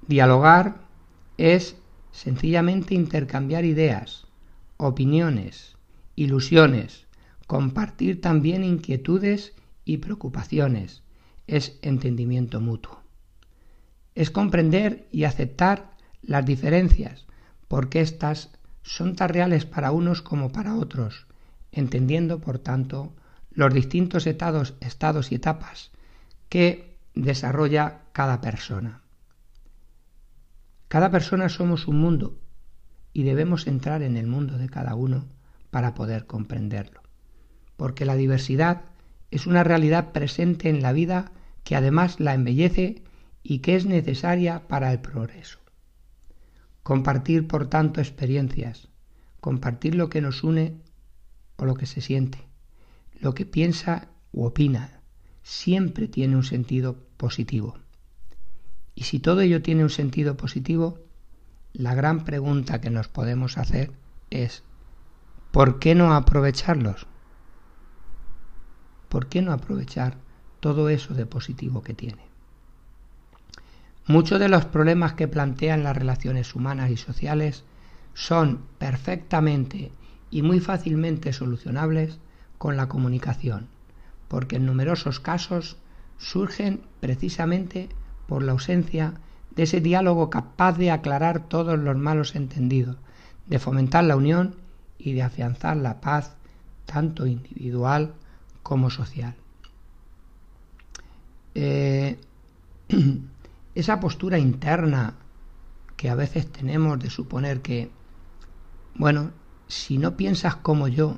Dialogar 0.08 0.78
es 1.38 1.76
sencillamente 2.12 2.96
intercambiar 2.96 3.66
ideas, 3.66 4.28
opiniones, 4.78 5.76
ilusiones, 6.16 7.06
compartir 7.46 8.22
también 8.22 8.64
inquietudes 8.64 9.54
y 9.86 9.98
preocupaciones, 9.98 11.04
es 11.48 11.78
entendimiento 11.82 12.60
mutuo. 12.60 13.07
Es 14.18 14.32
comprender 14.32 15.08
y 15.12 15.26
aceptar 15.26 15.92
las 16.24 16.44
diferencias, 16.44 17.28
porque 17.68 18.02
éstas 18.02 18.50
son 18.82 19.16
tan 19.16 19.30
reales 19.30 19.68
para 19.68 19.92
unos 19.92 20.24
como 20.24 20.52
para 20.52 20.74
otros, 20.74 21.28
entendiendo, 21.72 22.42
por 22.42 22.58
tanto, 22.58 23.14
los 23.52 23.72
distintos 23.72 24.26
estados, 24.26 24.74
estados 24.80 25.32
y 25.32 25.36
etapas 25.36 25.92
que 26.50 26.98
desarrolla 27.14 28.00
cada 28.12 28.42
persona. 28.42 29.04
Cada 30.88 31.12
persona 31.12 31.48
somos 31.48 31.88
un 31.88 32.00
mundo 32.00 32.40
y 33.14 33.22
debemos 33.22 33.68
entrar 33.68 34.02
en 34.02 34.18
el 34.18 34.26
mundo 34.26 34.58
de 34.58 34.68
cada 34.68 34.96
uno 34.96 35.26
para 35.70 35.94
poder 35.94 36.26
comprenderlo, 36.26 37.04
porque 37.76 38.04
la 38.04 38.16
diversidad 38.16 38.82
es 39.30 39.46
una 39.46 39.64
realidad 39.64 40.12
presente 40.12 40.70
en 40.70 40.82
la 40.82 40.92
vida 40.92 41.32
que 41.64 41.76
además 41.76 42.20
la 42.20 42.34
embellece 42.34 43.04
y 43.44 43.60
que 43.60 43.76
es 43.76 43.86
necesaria 43.86 44.68
para 44.68 44.92
el 44.92 45.00
progreso. 45.00 45.60
Compartir, 46.84 47.48
por 47.48 47.68
tanto, 47.68 48.02
experiencias, 48.02 48.90
compartir 49.40 49.96
lo 49.96 50.10
que 50.10 50.22
nos 50.22 50.44
une 50.44 50.82
o 51.58 51.66
lo 51.66 51.76
que 51.76 51.86
se 51.86 52.02
siente, 52.02 52.48
lo 53.20 53.34
que 53.34 53.46
piensa 53.46 54.10
u 54.32 54.46
opina, 54.46 55.02
siempre 55.44 56.08
tiene 56.08 56.36
un 56.36 56.44
sentido 56.44 56.98
positivo. 57.18 57.78
Y 58.96 59.04
si 59.04 59.20
todo 59.20 59.42
ello 59.42 59.62
tiene 59.62 59.84
un 59.84 59.90
sentido 59.90 60.38
positivo, 60.38 61.00
la 61.74 61.94
gran 61.94 62.26
pregunta 62.26 62.82
que 62.82 62.90
nos 62.90 63.08
podemos 63.08 63.58
hacer 63.58 63.92
es, 64.30 64.64
¿por 65.52 65.80
qué 65.80 65.96
no 65.96 66.14
aprovecharlos? 66.14 67.08
¿Por 69.10 69.28
qué 69.28 69.42
no 69.42 69.54
aprovechar 69.54 70.18
todo 70.60 70.90
eso 70.90 71.14
de 71.14 71.26
positivo 71.26 71.82
que 71.82 71.94
tiene? 71.94 72.27
Muchos 74.08 74.40
de 74.40 74.48
los 74.48 74.64
problemas 74.64 75.14
que 75.14 75.28
plantean 75.28 75.84
las 75.84 75.98
relaciones 75.98 76.56
humanas 76.56 76.90
y 76.92 76.96
sociales 76.96 77.66
son 78.14 78.62
perfectamente 78.78 79.92
y 80.32 80.44
muy 80.44 80.62
fácilmente 80.62 81.34
solucionables 81.34 82.20
con 82.58 82.78
la 82.78 82.88
comunicación, 82.88 83.68
porque 84.30 84.56
en 84.56 84.66
numerosos 84.66 85.20
casos 85.20 85.76
surgen 86.18 86.82
precisamente 87.02 87.90
por 88.28 88.44
la 88.44 88.54
ausencia 88.54 89.16
de 89.56 89.64
ese 89.64 89.82
diálogo 89.82 90.30
capaz 90.30 90.78
de 90.78 90.90
aclarar 90.90 91.50
todos 91.50 91.78
los 91.78 91.98
malos 91.98 92.36
entendidos, 92.36 92.96
de 93.46 93.60
fomentar 93.60 94.06
la 94.06 94.16
unión 94.16 94.56
y 94.98 95.14
de 95.14 95.24
afianzar 95.24 95.76
la 95.76 96.00
paz 96.00 96.38
tanto 96.86 97.28
individual 97.28 98.14
como 98.64 98.90
social. 98.90 99.36
Eh, 101.56 102.18
esa 103.80 104.00
postura 104.00 104.40
interna 104.40 105.14
que 105.98 106.10
a 106.10 106.16
veces 106.16 106.52
tenemos 106.52 106.98
de 106.98 107.12
suponer 107.12 107.62
que, 107.62 107.92
bueno, 108.96 109.30
si 109.68 110.00
no 110.00 110.18
piensas 110.18 110.56
como 110.56 110.88
yo, 110.88 111.18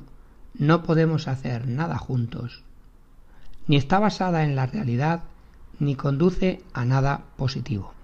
no 0.58 0.82
podemos 0.82 1.26
hacer 1.26 1.66
nada 1.66 1.96
juntos, 1.96 2.62
ni 3.66 3.76
está 3.76 3.98
basada 3.98 4.44
en 4.44 4.56
la 4.56 4.66
realidad, 4.66 5.22
ni 5.78 5.94
conduce 5.94 6.62
a 6.74 6.84
nada 6.84 7.24
positivo. 7.38 7.94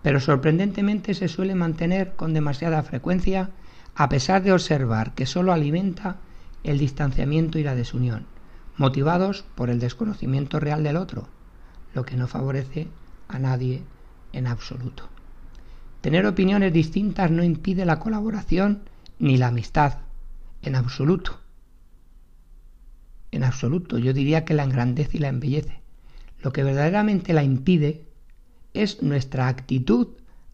Pero 0.00 0.20
sorprendentemente 0.20 1.12
se 1.12 1.28
suele 1.28 1.54
mantener 1.54 2.16
con 2.16 2.32
demasiada 2.32 2.82
frecuencia 2.82 3.50
a 3.94 4.08
pesar 4.08 4.42
de 4.42 4.52
observar 4.52 5.12
que 5.14 5.26
sólo 5.26 5.52
alimenta 5.52 6.16
el 6.64 6.78
distanciamiento 6.78 7.58
y 7.58 7.62
la 7.62 7.74
desunión, 7.74 8.24
motivados 8.78 9.44
por 9.54 9.68
el 9.68 9.80
desconocimiento 9.80 10.60
real 10.60 10.82
del 10.82 10.96
otro, 10.96 11.28
lo 11.92 12.06
que 12.06 12.16
no 12.16 12.26
favorece 12.26 12.88
a 13.28 13.38
nadie 13.38 13.82
en 14.32 14.46
absoluto. 14.46 15.08
Tener 16.00 16.26
opiniones 16.26 16.72
distintas 16.72 17.30
no 17.30 17.42
impide 17.42 17.84
la 17.84 17.98
colaboración 17.98 18.82
ni 19.18 19.36
la 19.36 19.48
amistad, 19.48 19.98
en 20.62 20.76
absoluto. 20.76 21.40
En 23.32 23.44
absoluto, 23.44 23.98
yo 23.98 24.12
diría 24.12 24.44
que 24.44 24.54
la 24.54 24.64
engrandece 24.64 25.16
y 25.16 25.20
la 25.20 25.28
embellece. 25.28 25.80
Lo 26.42 26.52
que 26.52 26.62
verdaderamente 26.62 27.32
la 27.32 27.42
impide 27.42 28.06
es 28.72 29.02
nuestra 29.02 29.48
actitud 29.48 30.08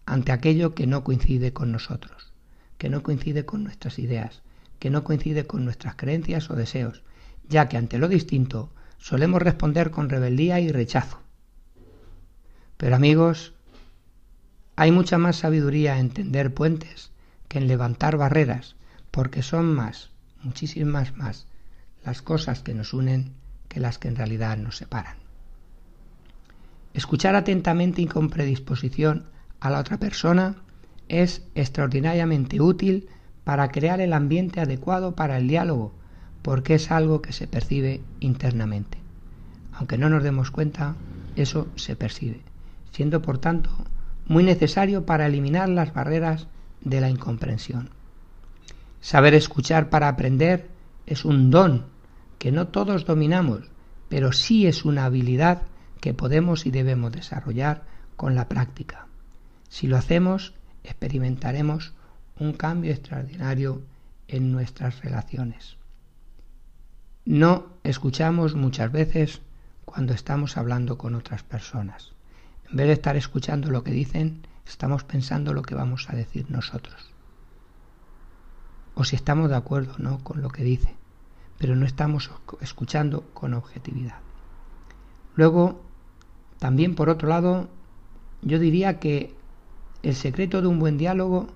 ante 0.07 0.33
aquello 0.33 0.75
que 0.75 0.87
no 0.87 1.05
coincide 1.05 1.53
con 1.53 1.73
nosotros, 1.73 2.33
que 2.79 2.89
no 2.89 3.03
coincide 3.03 3.45
con 3.45 3.65
nuestras 3.65 3.99
ideas, 3.99 4.43
que 4.79 4.91
no 4.91 5.05
coincide 5.05 5.47
con 5.47 5.65
nuestras 5.65 5.97
creencias 5.97 6.51
o 6.51 6.57
deseos, 6.57 7.03
ya 7.49 7.69
que 7.69 7.77
ante 7.77 7.99
lo 7.99 8.09
distinto 8.09 8.73
solemos 8.99 9.43
responder 9.43 9.91
con 9.91 10.09
rebeldía 10.09 10.61
y 10.61 10.71
rechazo. 10.71 11.22
Pero 12.83 12.97
amigos, 12.97 13.53
hay 14.75 14.91
mucha 14.91 15.17
más 15.17 15.37
sabiduría 15.37 16.01
en 16.01 16.11
tender 16.11 16.53
puentes 16.53 17.13
que 17.47 17.59
en 17.59 17.69
levantar 17.69 18.17
barreras, 18.17 18.75
porque 19.13 19.45
son 19.45 19.73
más, 19.73 20.11
muchísimas 20.43 21.17
más, 21.17 21.47
las 22.05 22.23
cosas 22.23 22.65
que 22.65 22.75
nos 22.75 22.93
unen 22.93 23.35
que 23.69 23.79
las 23.79 23.99
que 23.99 24.09
en 24.09 24.17
realidad 24.17 24.57
nos 24.57 24.79
separan. 24.79 25.15
Escuchar 26.93 27.37
atentamente 27.37 28.03
y 28.03 28.07
con 28.07 28.31
predisposición 28.31 29.27
a 29.61 29.71
la 29.71 29.79
otra 29.79 29.99
persona 29.99 30.57
es 31.07 31.45
extraordinariamente 31.55 32.61
útil 32.61 33.09
para 33.45 33.69
crear 33.69 34.01
el 34.01 34.13
ambiente 34.13 34.61
adecuado 34.61 35.15
para 35.15 35.37
el 35.37 35.47
diálogo, 35.47 35.95
porque 36.43 36.75
es 36.75 36.91
algo 36.91 37.23
que 37.23 37.33
se 37.33 37.47
percibe 37.47 38.01
internamente. 38.19 38.99
Aunque 39.73 39.99
no 39.99 40.09
nos 40.09 40.25
demos 40.25 40.51
cuenta, 40.51 40.97
eso 41.37 41.69
se 41.77 41.95
percibe, 41.95 42.41
siendo 42.93 43.23
por 43.23 43.39
tanto 43.39 43.71
muy 44.27 44.45
necesario 44.45 45.05
para 45.05 45.27
eliminar 45.27 45.69
las 45.69 45.93
barreras 45.93 46.47
de 46.81 47.01
la 47.01 47.11
incomprensión. 47.11 47.91
Saber 49.01 49.35
escuchar 49.35 49.91
para 49.91 50.09
aprender 50.09 50.69
es 51.07 51.25
un 51.25 51.51
don 51.51 51.87
que 52.39 52.53
no 52.53 52.69
todos 52.69 53.05
dominamos, 53.05 53.71
pero 54.09 54.33
sí 54.33 54.67
es 54.67 54.85
una 54.85 55.05
habilidad 55.05 55.63
que 56.01 56.15
podemos 56.15 56.67
y 56.67 56.71
debemos 56.71 57.13
desarrollar 57.13 57.85
con 58.17 58.35
la 58.35 58.49
práctica. 58.49 59.07
Si 59.69 59.87
lo 59.87 59.97
hacemos, 59.97 60.55
experimentaremos 60.85 61.95
un 62.39 62.53
cambio 62.53 62.93
extraordinario 62.93 63.83
en 64.29 64.53
nuestras 64.53 65.03
relaciones. 65.03 65.77
No 67.25 67.67
escuchamos 67.85 68.55
muchas 68.55 68.91
veces 68.91 69.41
cuando 69.85 70.13
estamos 70.13 70.57
hablando 70.57 70.99
con 70.99 71.15
otras 71.15 71.43
personas. 71.43 72.12
En 72.73 72.79
vez 72.79 72.87
de 72.87 72.95
estar 72.95 73.17
escuchando 73.17 73.71
lo 73.71 73.85
que 73.85 73.91
dicen, 73.91 74.47
estamos 74.67 75.05
pensando 75.05 75.53
lo 75.53 75.61
que 75.61 75.75
vamos 75.75 76.09
a 76.09 76.17
decir 76.17 76.51
nosotros. 76.51 77.13
O 78.95 79.05
si 79.05 79.15
estamos 79.15 79.51
de 79.51 79.57
acuerdo 79.57 79.97
no 79.99 80.25
con 80.25 80.41
lo 80.41 80.49
que 80.49 80.65
dice, 80.65 80.95
pero 81.59 81.77
no 81.77 81.85
estamos 81.85 82.31
escuchando 82.63 83.29
con 83.35 83.53
objetividad. 83.53 84.21
Luego, 85.37 85.83
también 86.59 86.95
por 86.95 87.11
otro 87.11 87.29
lado, 87.29 87.69
yo 88.41 88.59
diría 88.59 88.99
que 88.99 89.35
el 90.03 90.15
secreto 90.15 90.63
de 90.63 90.69
un 90.69 90.79
buen 90.79 90.97
diálogo 90.97 91.49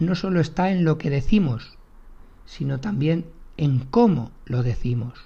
no 0.00 0.16
solo 0.16 0.40
está 0.40 0.72
en 0.72 0.84
lo 0.84 0.98
que 0.98 1.08
decimos, 1.08 1.78
sino 2.46 2.80
también 2.80 3.26
en 3.58 3.78
cómo 3.78 4.32
lo 4.44 4.64
decimos. 4.64 5.20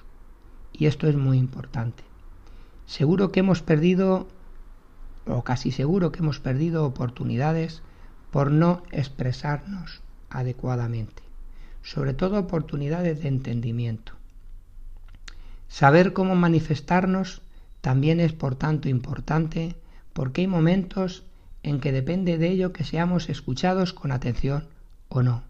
Y 0.74 0.87
esto 0.87 1.08
es 1.08 1.16
muy 1.16 1.38
importante. 1.38 2.04
Seguro 2.84 3.32
que 3.32 3.40
hemos 3.40 3.62
perdido, 3.62 4.28
o 5.29 5.45
casi 5.45 5.71
seguro 5.71 6.11
que 6.11 6.21
hemos 6.21 6.41
perdido 6.41 6.85
oportunidades 6.85 7.83
por 8.31 8.51
no 8.51 8.83
expresarnos 8.91 10.01
adecuadamente, 10.31 11.23
sobre 11.83 12.14
todo 12.14 12.38
oportunidades 12.38 13.23
de 13.23 13.29
entendimiento. 13.29 14.12
Saber 15.69 16.12
cómo 16.12 16.35
manifestarnos 16.35 17.43
también 17.81 18.21
es 18.21 18.33
por 18.33 18.57
tanto 18.57 18.88
importante 18.88 19.77
porque 20.12 20.41
hay 20.43 20.47
momentos 20.47 21.25
en 21.62 21.81
que 21.81 21.93
depende 21.93 22.38
de 22.38 22.49
ello 22.49 22.73
que 22.73 22.85
seamos 22.85 23.29
escuchados 23.29 23.93
con 23.93 24.12
atención 24.12 24.67
o 25.09 25.23
no. 25.23 25.43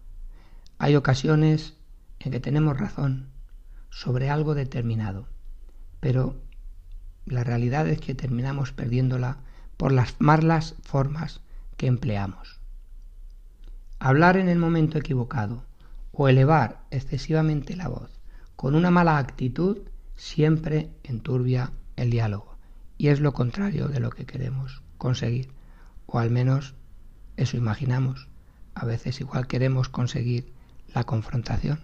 Hay 0.77 0.95
ocasiones 0.95 1.75
en 2.19 2.31
que 2.31 2.39
tenemos 2.39 2.77
razón 2.77 3.29
sobre 3.89 4.29
algo 4.29 4.55
determinado, 4.55 5.27
pero 5.99 6.35
la 7.25 7.43
realidad 7.43 7.87
es 7.87 7.99
que 7.99 8.15
terminamos 8.15 8.71
perdiéndola 8.71 9.39
por 9.79 9.93
las 9.93 10.19
malas 10.19 10.75
formas 10.83 11.39
que 11.77 11.87
empleamos. 11.87 12.59
Hablar 13.97 14.35
en 14.35 14.49
el 14.49 14.59
momento 14.59 14.97
equivocado 14.97 15.63
o 16.11 16.27
elevar 16.27 16.81
excesivamente 16.91 17.77
la 17.77 17.87
voz 17.87 18.11
con 18.57 18.75
una 18.75 18.91
mala 18.91 19.17
actitud 19.17 19.77
siempre 20.17 20.89
enturbia 21.03 21.71
el 21.95 22.09
diálogo 22.09 22.57
y 22.97 23.07
es 23.07 23.21
lo 23.21 23.31
contrario 23.31 23.87
de 23.87 24.01
lo 24.01 24.09
que 24.09 24.25
queremos 24.25 24.81
conseguir 24.97 25.53
o 26.07 26.19
al 26.19 26.29
menos 26.29 26.75
eso 27.37 27.55
imaginamos. 27.55 28.27
A 28.75 28.83
veces 28.83 29.21
igual 29.21 29.47
queremos 29.47 29.87
conseguir 29.87 30.51
la 30.93 31.05
confrontación. 31.05 31.79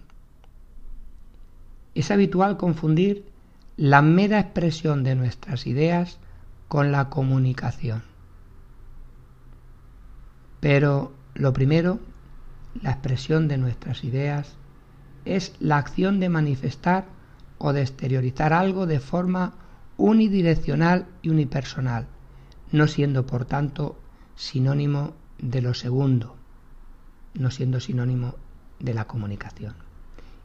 Es 1.94 2.10
habitual 2.10 2.58
confundir 2.58 3.24
la 3.78 4.02
mera 4.02 4.38
expresión 4.38 5.02
de 5.02 5.14
nuestras 5.14 5.66
ideas 5.66 6.18
con 6.68 6.92
la 6.92 7.08
comunicación. 7.08 8.02
Pero 10.60 11.12
lo 11.34 11.52
primero, 11.52 12.00
la 12.82 12.90
expresión 12.90 13.48
de 13.48 13.58
nuestras 13.58 14.04
ideas, 14.04 14.56
es 15.24 15.54
la 15.60 15.78
acción 15.78 16.20
de 16.20 16.28
manifestar 16.28 17.06
o 17.58 17.72
de 17.72 17.82
exteriorizar 17.82 18.52
algo 18.52 18.86
de 18.86 19.00
forma 19.00 19.54
unidireccional 19.96 21.06
y 21.22 21.30
unipersonal, 21.30 22.06
no 22.72 22.86
siendo 22.86 23.26
por 23.26 23.44
tanto 23.44 23.98
sinónimo 24.34 25.14
de 25.38 25.62
lo 25.62 25.74
segundo, 25.74 26.36
no 27.34 27.50
siendo 27.50 27.80
sinónimo 27.80 28.34
de 28.78 28.94
la 28.94 29.06
comunicación. 29.06 29.74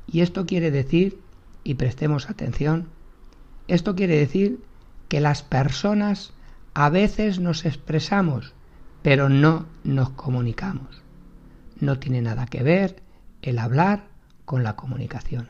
Y 0.08 0.22
esto 0.22 0.46
quiere 0.46 0.72
decir, 0.72 1.20
y 1.64 1.76
prestemos 1.76 2.30
atención, 2.30 2.88
esto 3.68 3.96
quiere 3.96 4.18
decir 4.18 4.60
que 5.12 5.20
las 5.20 5.44
personas 5.44 6.32
a 6.74 6.90
veces 6.90 7.42
nos 7.42 7.66
expresamos, 7.66 8.54
pero 9.02 9.28
no 9.28 9.66
nos 9.84 10.12
comunicamos. 10.12 11.02
No 11.82 12.00
tiene 12.00 12.22
nada 12.22 12.46
que 12.46 12.64
ver 12.64 13.04
el 13.42 13.60
hablar 13.60 14.06
con 14.46 14.64
la 14.64 14.78
comunicación. 14.78 15.50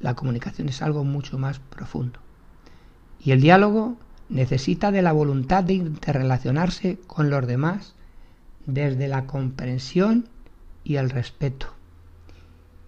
La 0.00 0.14
comunicación 0.16 0.68
es 0.68 0.82
algo 0.82 1.02
mucho 1.02 1.38
más 1.38 1.60
profundo. 1.60 2.20
Y 3.18 3.30
el 3.30 3.40
diálogo 3.40 3.96
necesita 4.28 4.92
de 4.92 5.00
la 5.00 5.12
voluntad 5.12 5.64
de 5.64 5.72
interrelacionarse 5.72 6.98
con 7.06 7.30
los 7.30 7.46
demás 7.46 7.94
desde 8.66 9.08
la 9.08 9.24
comprensión 9.24 10.28
y 10.84 10.96
el 10.96 11.08
respeto. 11.08 11.68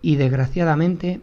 Y 0.02 0.16
desgraciadamente 0.16 1.22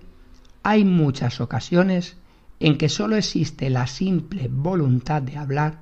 hay 0.64 0.84
muchas 0.84 1.40
ocasiones 1.40 2.18
en 2.64 2.78
que 2.78 2.88
sólo 2.88 3.18
existe 3.18 3.70
la 3.70 3.88
simple 3.88 4.48
voluntad 4.48 5.22
de 5.22 5.36
hablar, 5.36 5.80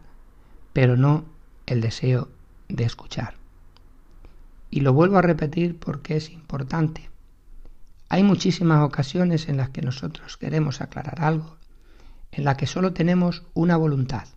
pero 0.74 0.98
no 0.98 1.26
el 1.68 1.80
deseo 1.80 2.30
de 2.70 2.86
escuchar. 2.86 3.36
Y 4.72 4.80
lo 4.80 4.92
vuelvo 4.92 5.20
a 5.20 5.22
repetir 5.22 5.78
porque 5.78 6.18
es 6.18 6.32
importante. 6.32 7.12
Hay 8.10 8.24
muchísimas 8.24 8.84
ocasiones 8.84 9.48
en 9.48 9.58
las 9.58 9.70
que 9.70 9.84
nosotros 9.84 10.38
queremos 10.38 10.82
aclarar 10.82 11.22
algo 11.22 11.56
en 12.32 12.46
la 12.46 12.58
que 12.58 12.66
solo 12.66 12.94
tenemos 12.94 13.44
una 13.54 13.78
voluntad, 13.78 14.28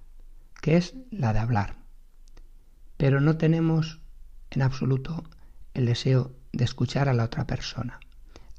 que 0.60 0.76
es 0.76 0.94
la 1.10 1.32
de 1.32 1.38
hablar, 1.38 1.76
pero 2.98 3.22
no 3.22 3.38
tenemos 3.38 4.00
en 4.50 4.60
absoluto 4.60 5.24
el 5.72 5.86
deseo 5.86 6.30
de 6.52 6.64
escuchar 6.64 7.08
a 7.08 7.14
la 7.14 7.24
otra 7.24 7.46
persona. 7.46 8.00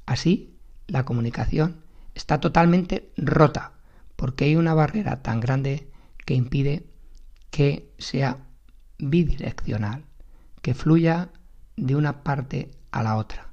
Así, 0.06 0.56
la 0.88 1.04
comunicación 1.04 1.84
está 2.16 2.40
totalmente 2.40 3.12
rota, 3.16 3.75
porque 4.16 4.46
hay 4.46 4.56
una 4.56 4.74
barrera 4.74 5.22
tan 5.22 5.40
grande 5.40 5.88
que 6.24 6.34
impide 6.34 6.86
que 7.50 7.92
sea 7.98 8.38
bidireccional, 8.98 10.04
que 10.62 10.74
fluya 10.74 11.30
de 11.76 11.94
una 11.94 12.22
parte 12.22 12.70
a 12.90 13.02
la 13.02 13.16
otra. 13.16 13.52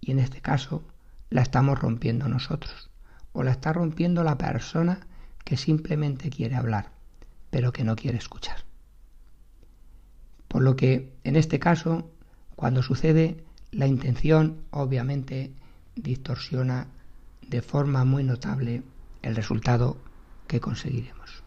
Y 0.00 0.12
en 0.12 0.18
este 0.18 0.40
caso 0.40 0.84
la 1.30 1.42
estamos 1.42 1.78
rompiendo 1.78 2.28
nosotros, 2.28 2.90
o 3.32 3.42
la 3.42 3.50
está 3.50 3.72
rompiendo 3.72 4.22
la 4.22 4.38
persona 4.38 5.00
que 5.44 5.56
simplemente 5.56 6.30
quiere 6.30 6.54
hablar, 6.54 6.92
pero 7.50 7.72
que 7.72 7.84
no 7.84 7.96
quiere 7.96 8.18
escuchar. 8.18 8.64
Por 10.48 10.62
lo 10.62 10.76
que 10.76 11.12
en 11.24 11.36
este 11.36 11.58
caso, 11.58 12.10
cuando 12.54 12.82
sucede, 12.82 13.44
la 13.72 13.86
intención 13.86 14.62
obviamente 14.70 15.52
distorsiona 15.96 16.86
de 17.48 17.60
forma 17.60 18.04
muy 18.04 18.22
notable 18.22 18.82
el 19.24 19.36
resultado 19.36 19.96
que 20.46 20.60
conseguiremos. 20.60 21.42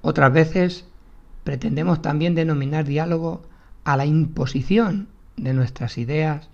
Otras 0.00 0.32
veces 0.32 0.86
pretendemos 1.44 2.02
también 2.02 2.34
denominar 2.34 2.84
diálogo 2.84 3.42
a 3.84 3.96
la 3.96 4.06
imposición 4.06 5.08
de 5.36 5.52
nuestras 5.52 5.98
ideas, 5.98 6.48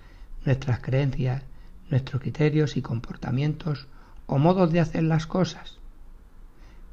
nuestras 0.44 0.80
creencias, 0.80 1.42
nuestros 1.90 2.20
criterios 2.20 2.76
y 2.76 2.82
comportamientos 2.82 3.86
o 4.26 4.38
modos 4.38 4.72
de 4.72 4.80
hacer 4.80 5.04
las 5.04 5.26
cosas. 5.26 5.78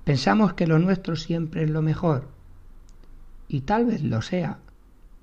Pensamos 0.04 0.54
que 0.54 0.68
lo 0.68 0.80
nuestro 0.80 1.16
siempre 1.16 1.64
es 1.64 1.70
lo 1.70 1.82
mejor, 1.82 2.28
y 3.48 3.62
tal 3.62 3.86
vez 3.86 4.02
lo 4.04 4.22
sea, 4.22 4.60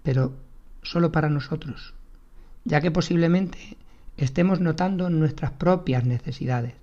pero 0.03 0.35
solo 0.83 1.13
para 1.13 1.29
nosotros, 1.29 1.95
ya 2.65 2.81
que 2.81 2.91
posiblemente 2.91 3.77
estemos 4.17 4.61
notando 4.61 5.09
nuestras 5.09 5.53
propias 5.53 6.05
necesidades, 6.05 6.75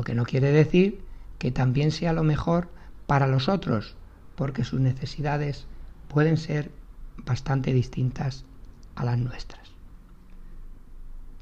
lo 0.00 0.04
que 0.04 0.14
no 0.14 0.24
quiere 0.24 0.50
decir 0.50 1.04
que 1.38 1.50
también 1.50 1.90
sea 1.90 2.14
lo 2.14 2.22
mejor 2.22 2.70
para 3.06 3.26
los 3.26 3.50
otros, 3.50 3.96
porque 4.34 4.64
sus 4.64 4.80
necesidades 4.80 5.66
pueden 6.08 6.38
ser 6.38 6.70
bastante 7.18 7.74
distintas 7.74 8.46
a 8.94 9.04
las 9.04 9.18
nuestras. 9.18 9.68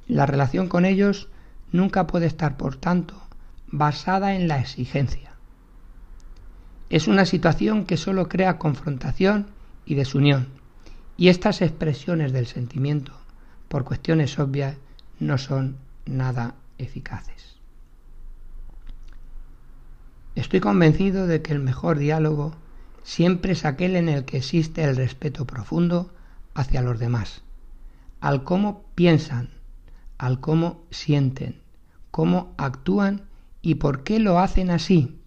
La 0.08 0.26
relación 0.26 0.68
con 0.68 0.84
ellos 0.84 1.28
nunca 1.70 2.08
puede 2.08 2.26
estar, 2.26 2.56
por 2.56 2.74
tanto, 2.74 3.14
basada 3.68 4.34
en 4.34 4.48
la 4.48 4.58
exigencia. 4.58 5.30
Es 6.90 7.06
una 7.06 7.26
situación 7.26 7.84
que 7.84 7.96
solo 7.96 8.28
crea 8.28 8.58
confrontación 8.58 9.46
y 9.86 9.94
desunión, 9.94 10.48
y 11.16 11.28
estas 11.28 11.62
expresiones 11.62 12.32
del 12.32 12.48
sentimiento, 12.48 13.12
por 13.68 13.84
cuestiones 13.84 14.36
obvias, 14.40 14.78
no 15.20 15.38
son 15.38 15.76
nada 16.06 16.56
eficaces. 16.76 17.57
Estoy 20.38 20.60
convencido 20.60 21.26
de 21.26 21.42
que 21.42 21.52
el 21.52 21.58
mejor 21.58 21.98
diálogo 21.98 22.54
siempre 23.02 23.54
es 23.54 23.64
aquel 23.64 23.96
en 23.96 24.08
el 24.08 24.24
que 24.24 24.36
existe 24.36 24.84
el 24.84 24.94
respeto 24.94 25.48
profundo 25.48 26.14
hacia 26.54 26.80
los 26.80 27.00
demás, 27.00 27.42
al 28.20 28.44
cómo 28.44 28.84
piensan, 28.94 29.50
al 30.16 30.38
cómo 30.38 30.84
sienten, 30.92 31.60
cómo 32.12 32.54
actúan 32.56 33.22
y 33.62 33.74
por 33.74 34.04
qué 34.04 34.20
lo 34.20 34.38
hacen 34.38 34.70
así. 34.70 35.18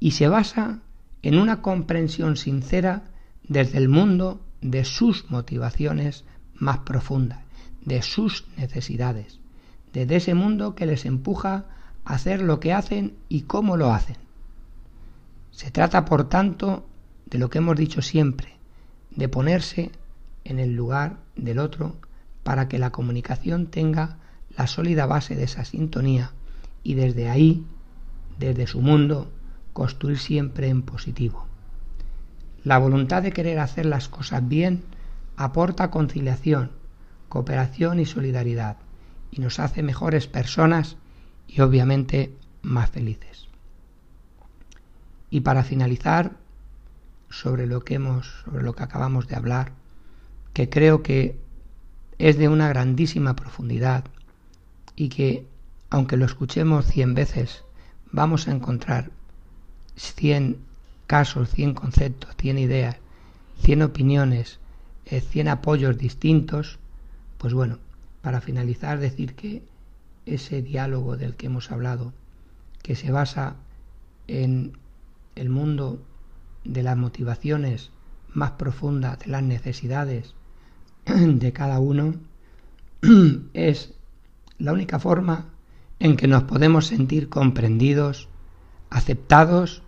Y 0.00 0.10
se 0.10 0.26
basa 0.26 0.80
en 1.22 1.38
una 1.38 1.62
comprensión 1.62 2.36
sincera 2.36 3.04
desde 3.44 3.78
el 3.78 3.88
mundo 3.88 4.44
de 4.62 4.84
sus 4.84 5.30
motivaciones 5.30 6.24
más 6.56 6.78
profundas, 6.78 7.44
de 7.84 8.02
sus 8.02 8.48
necesidades, 8.56 9.38
desde 9.92 10.16
ese 10.16 10.34
mundo 10.34 10.74
que 10.74 10.86
les 10.86 11.06
empuja 11.06 11.66
hacer 12.06 12.40
lo 12.40 12.60
que 12.60 12.72
hacen 12.72 13.16
y 13.28 13.42
cómo 13.42 13.76
lo 13.76 13.92
hacen. 13.92 14.16
Se 15.50 15.70
trata, 15.70 16.04
por 16.04 16.28
tanto, 16.28 16.86
de 17.26 17.38
lo 17.38 17.50
que 17.50 17.58
hemos 17.58 17.76
dicho 17.76 18.00
siempre, 18.00 18.56
de 19.10 19.28
ponerse 19.28 19.90
en 20.44 20.60
el 20.60 20.74
lugar 20.74 21.18
del 21.34 21.58
otro 21.58 21.96
para 22.44 22.68
que 22.68 22.78
la 22.78 22.92
comunicación 22.92 23.66
tenga 23.66 24.18
la 24.56 24.68
sólida 24.68 25.06
base 25.06 25.34
de 25.34 25.44
esa 25.44 25.64
sintonía 25.64 26.30
y 26.84 26.94
desde 26.94 27.28
ahí, 27.28 27.66
desde 28.38 28.68
su 28.68 28.80
mundo, 28.80 29.32
construir 29.72 30.18
siempre 30.18 30.68
en 30.68 30.82
positivo. 30.82 31.46
La 32.62 32.78
voluntad 32.78 33.22
de 33.22 33.32
querer 33.32 33.58
hacer 33.58 33.84
las 33.84 34.08
cosas 34.08 34.46
bien 34.46 34.84
aporta 35.36 35.90
conciliación, 35.90 36.70
cooperación 37.28 37.98
y 37.98 38.06
solidaridad 38.06 38.76
y 39.32 39.40
nos 39.40 39.58
hace 39.58 39.82
mejores 39.82 40.28
personas 40.28 40.96
y 41.48 41.60
obviamente 41.60 42.32
más 42.62 42.90
felices. 42.90 43.46
Y 45.30 45.40
para 45.40 45.64
finalizar, 45.64 46.32
sobre 47.30 47.66
lo 47.66 47.84
que 47.84 47.94
hemos, 47.94 48.26
sobre 48.44 48.64
lo 48.64 48.74
que 48.74 48.82
acabamos 48.82 49.28
de 49.28 49.36
hablar, 49.36 49.72
que 50.52 50.68
creo 50.68 51.02
que 51.02 51.38
es 52.18 52.38
de 52.38 52.48
una 52.48 52.68
grandísima 52.68 53.36
profundidad 53.36 54.04
y 54.94 55.08
que, 55.08 55.46
aunque 55.90 56.16
lo 56.16 56.24
escuchemos 56.24 56.86
cien 56.86 57.14
veces, 57.14 57.64
vamos 58.12 58.48
a 58.48 58.52
encontrar 58.52 59.10
cien 59.96 60.58
casos, 61.06 61.50
cien 61.50 61.74
conceptos, 61.74 62.34
cien 62.38 62.58
ideas, 62.58 62.96
cien 63.62 63.82
opiniones, 63.82 64.58
eh, 65.04 65.20
cien 65.20 65.48
apoyos 65.48 65.98
distintos, 65.98 66.78
pues 67.38 67.52
bueno, 67.52 67.78
para 68.22 68.40
finalizar 68.40 68.98
decir 68.98 69.34
que 69.34 69.62
ese 70.26 70.60
diálogo 70.60 71.16
del 71.16 71.36
que 71.36 71.46
hemos 71.46 71.70
hablado, 71.72 72.12
que 72.82 72.96
se 72.96 73.10
basa 73.10 73.56
en 74.26 74.76
el 75.34 75.48
mundo 75.48 76.02
de 76.64 76.82
las 76.82 76.96
motivaciones 76.96 77.90
más 78.28 78.52
profundas, 78.52 79.18
de 79.20 79.28
las 79.28 79.42
necesidades 79.42 80.34
de 81.06 81.52
cada 81.52 81.78
uno, 81.78 82.14
es 83.54 83.94
la 84.58 84.72
única 84.72 84.98
forma 84.98 85.46
en 85.98 86.16
que 86.16 86.26
nos 86.26 86.44
podemos 86.44 86.86
sentir 86.86 87.28
comprendidos, 87.28 88.28
aceptados 88.90 89.82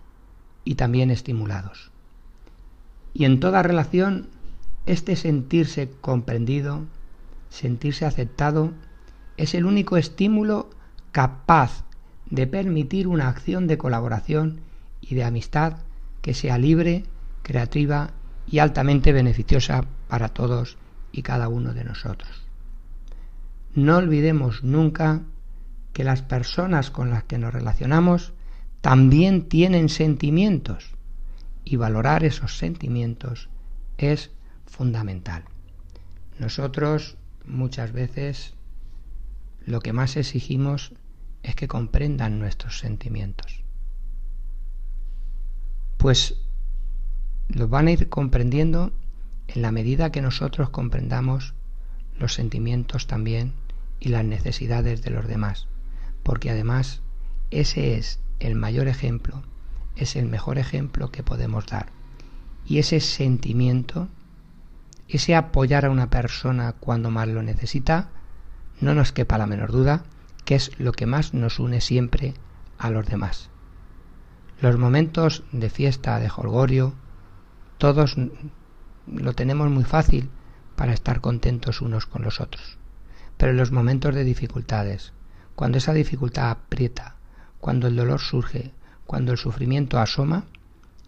y 0.63 0.75
también 0.75 1.11
estimulados. 1.11 1.91
Y 3.13 3.25
en 3.25 3.39
toda 3.39 3.63
relación, 3.63 4.27
este 4.85 5.15
sentirse 5.15 5.91
comprendido, 6.01 6.85
sentirse 7.49 8.05
aceptado, 8.05 8.71
es 9.39 9.53
el 9.53 9.65
único 9.65 9.95
estímulo 9.95 10.69
capaz 11.13 11.85
de 12.29 12.45
permitir 12.45 13.07
una 13.07 13.29
acción 13.29 13.67
de 13.67 13.77
colaboración 13.77 14.59
y 14.99 15.15
de 15.15 15.23
amistad 15.23 15.77
que 16.21 16.33
sea 16.33 16.57
libre, 16.57 17.05
creativa 17.41 18.11
y 18.45 18.59
altamente 18.59 19.13
beneficiosa 19.13 19.85
para 20.09 20.27
todos 20.29 20.77
y 21.13 21.21
cada 21.21 21.47
uno 21.47 21.73
de 21.73 21.85
nosotros. 21.85 22.29
No 23.73 23.95
olvidemos 23.95 24.61
nunca 24.65 25.21
que 25.93 26.03
las 26.03 26.21
personas 26.21 26.91
con 26.91 27.09
las 27.09 27.23
que 27.23 27.37
nos 27.37 27.53
relacionamos 27.53 28.33
también 28.81 29.47
tienen 29.47 29.87
sentimientos 29.87 30.95
y 31.63 31.77
valorar 31.77 32.25
esos 32.25 32.57
sentimientos 32.57 33.47
es 33.97 34.31
fundamental. 34.65 35.45
Nosotros 36.39 37.15
muchas 37.45 37.93
veces 37.93 38.58
lo 39.69 39.79
que 39.79 39.93
más 39.93 40.17
exigimos 40.17 40.93
es 41.43 41.55
que 41.55 41.67
comprendan 41.67 42.39
nuestros 42.39 42.79
sentimientos 42.79 43.63
pues 45.99 46.35
lo 47.49 47.67
van 47.67 47.87
a 47.87 47.91
ir 47.91 48.07
comprendiendo 48.07 48.93
en 49.49 49.61
la 49.61 49.71
medida 49.73 50.11
que 50.11 50.21
nosotros 50.21 50.69
comprendamos 50.69 51.53
los 52.17 52.33
sentimientos 52.33 53.05
también 53.05 53.53
y 53.99 54.07
las 54.09 54.23
necesidades 54.23 55.01
de 55.01 55.09
los 55.09 55.27
demás, 55.27 55.67
porque 56.23 56.49
además 56.49 57.01
ese 57.51 57.97
es 57.97 58.21
el 58.39 58.55
mayor 58.55 58.87
ejemplo, 58.87 59.43
es 59.97 60.15
el 60.15 60.25
mejor 60.27 60.57
ejemplo 60.57 61.11
que 61.11 61.21
podemos 61.21 61.65
dar. 61.65 61.87
Y 62.65 62.77
ese 62.77 63.01
sentimiento, 63.01 64.07
ese 65.09 65.35
apoyar 65.35 65.83
a 65.83 65.89
una 65.89 66.09
persona 66.09 66.73
cuando 66.79 67.11
más 67.11 67.27
lo 67.27 67.43
necesita, 67.43 68.09
no 68.81 68.93
nos 68.93 69.11
quepa 69.11 69.37
la 69.37 69.47
menor 69.47 69.71
duda 69.71 70.03
que 70.45 70.55
es 70.55 70.71
lo 70.79 70.91
que 70.93 71.05
más 71.05 71.33
nos 71.33 71.59
une 71.59 71.81
siempre 71.81 72.33
a 72.77 72.89
los 72.89 73.05
demás. 73.05 73.49
Los 74.61 74.77
momentos 74.77 75.43
de 75.51 75.69
fiesta, 75.69 76.19
de 76.19 76.29
holgorio, 76.35 76.95
todos 77.77 78.15
lo 79.05 79.33
tenemos 79.33 79.69
muy 79.69 79.83
fácil 79.83 80.29
para 80.75 80.93
estar 80.93 81.21
contentos 81.21 81.81
unos 81.81 82.05
con 82.05 82.23
los 82.23 82.41
otros. 82.41 82.77
Pero 83.37 83.51
en 83.51 83.57
los 83.57 83.71
momentos 83.71 84.15
de 84.15 84.23
dificultades, 84.23 85.13
cuando 85.55 85.77
esa 85.77 85.93
dificultad 85.93 86.49
aprieta, 86.49 87.15
cuando 87.59 87.87
el 87.87 87.95
dolor 87.95 88.19
surge, 88.19 88.73
cuando 89.05 89.31
el 89.31 89.37
sufrimiento 89.37 89.99
asoma, 89.99 90.45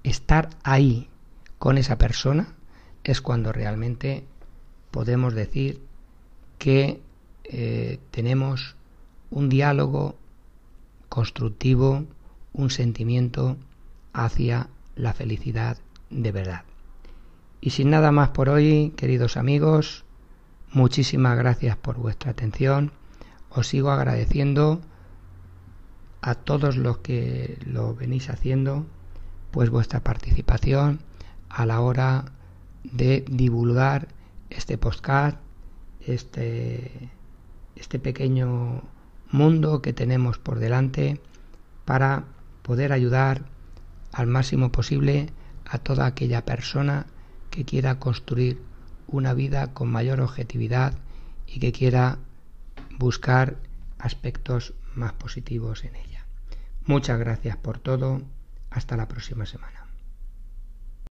estar 0.03 0.49
ahí 0.63 1.09
con 1.57 1.77
esa 1.77 1.97
persona 1.97 2.53
es 3.03 3.21
cuando 3.21 3.51
realmente 3.51 4.25
podemos 4.91 5.33
decir 5.33 5.81
que 6.57 7.01
eh, 7.53 7.99
tenemos 8.11 8.77
un 9.29 9.49
diálogo 9.49 10.15
constructivo, 11.09 12.05
un 12.53 12.69
sentimiento 12.69 13.57
hacia 14.13 14.69
la 14.95 15.11
felicidad 15.11 15.77
de 16.09 16.31
verdad. 16.31 16.63
Y 17.59 17.71
sin 17.71 17.89
nada 17.89 18.13
más 18.13 18.29
por 18.29 18.47
hoy, 18.47 18.93
queridos 18.95 19.35
amigos, 19.35 20.05
muchísimas 20.71 21.37
gracias 21.37 21.75
por 21.75 21.97
vuestra 21.97 22.31
atención. 22.31 22.93
Os 23.49 23.67
sigo 23.67 23.91
agradeciendo 23.91 24.79
a 26.21 26.35
todos 26.35 26.77
los 26.77 26.99
que 26.99 27.59
lo 27.65 27.95
venís 27.95 28.29
haciendo, 28.29 28.85
pues 29.51 29.69
vuestra 29.69 29.99
participación 29.99 31.01
a 31.49 31.65
la 31.65 31.81
hora 31.81 32.31
de 32.83 33.25
divulgar 33.29 34.07
este 34.49 34.77
podcast, 34.77 35.37
este, 35.99 37.11
este 37.81 37.99
pequeño 37.99 38.83
mundo 39.31 39.81
que 39.81 39.91
tenemos 39.91 40.37
por 40.37 40.59
delante 40.59 41.19
para 41.83 42.25
poder 42.61 42.93
ayudar 42.93 43.43
al 44.13 44.27
máximo 44.27 44.71
posible 44.71 45.31
a 45.65 45.79
toda 45.79 46.05
aquella 46.05 46.45
persona 46.45 47.07
que 47.49 47.65
quiera 47.65 47.99
construir 47.99 48.61
una 49.07 49.33
vida 49.33 49.73
con 49.73 49.89
mayor 49.89 50.21
objetividad 50.21 50.93
y 51.47 51.59
que 51.59 51.71
quiera 51.71 52.19
buscar 52.97 53.57
aspectos 53.97 54.73
más 54.93 55.13
positivos 55.13 55.83
en 55.83 55.95
ella. 55.95 56.25
Muchas 56.85 57.19
gracias 57.19 57.57
por 57.57 57.79
todo. 57.79 58.21
Hasta 58.69 58.95
la 58.95 59.07
próxima 59.07 59.45
semana. 59.45 59.80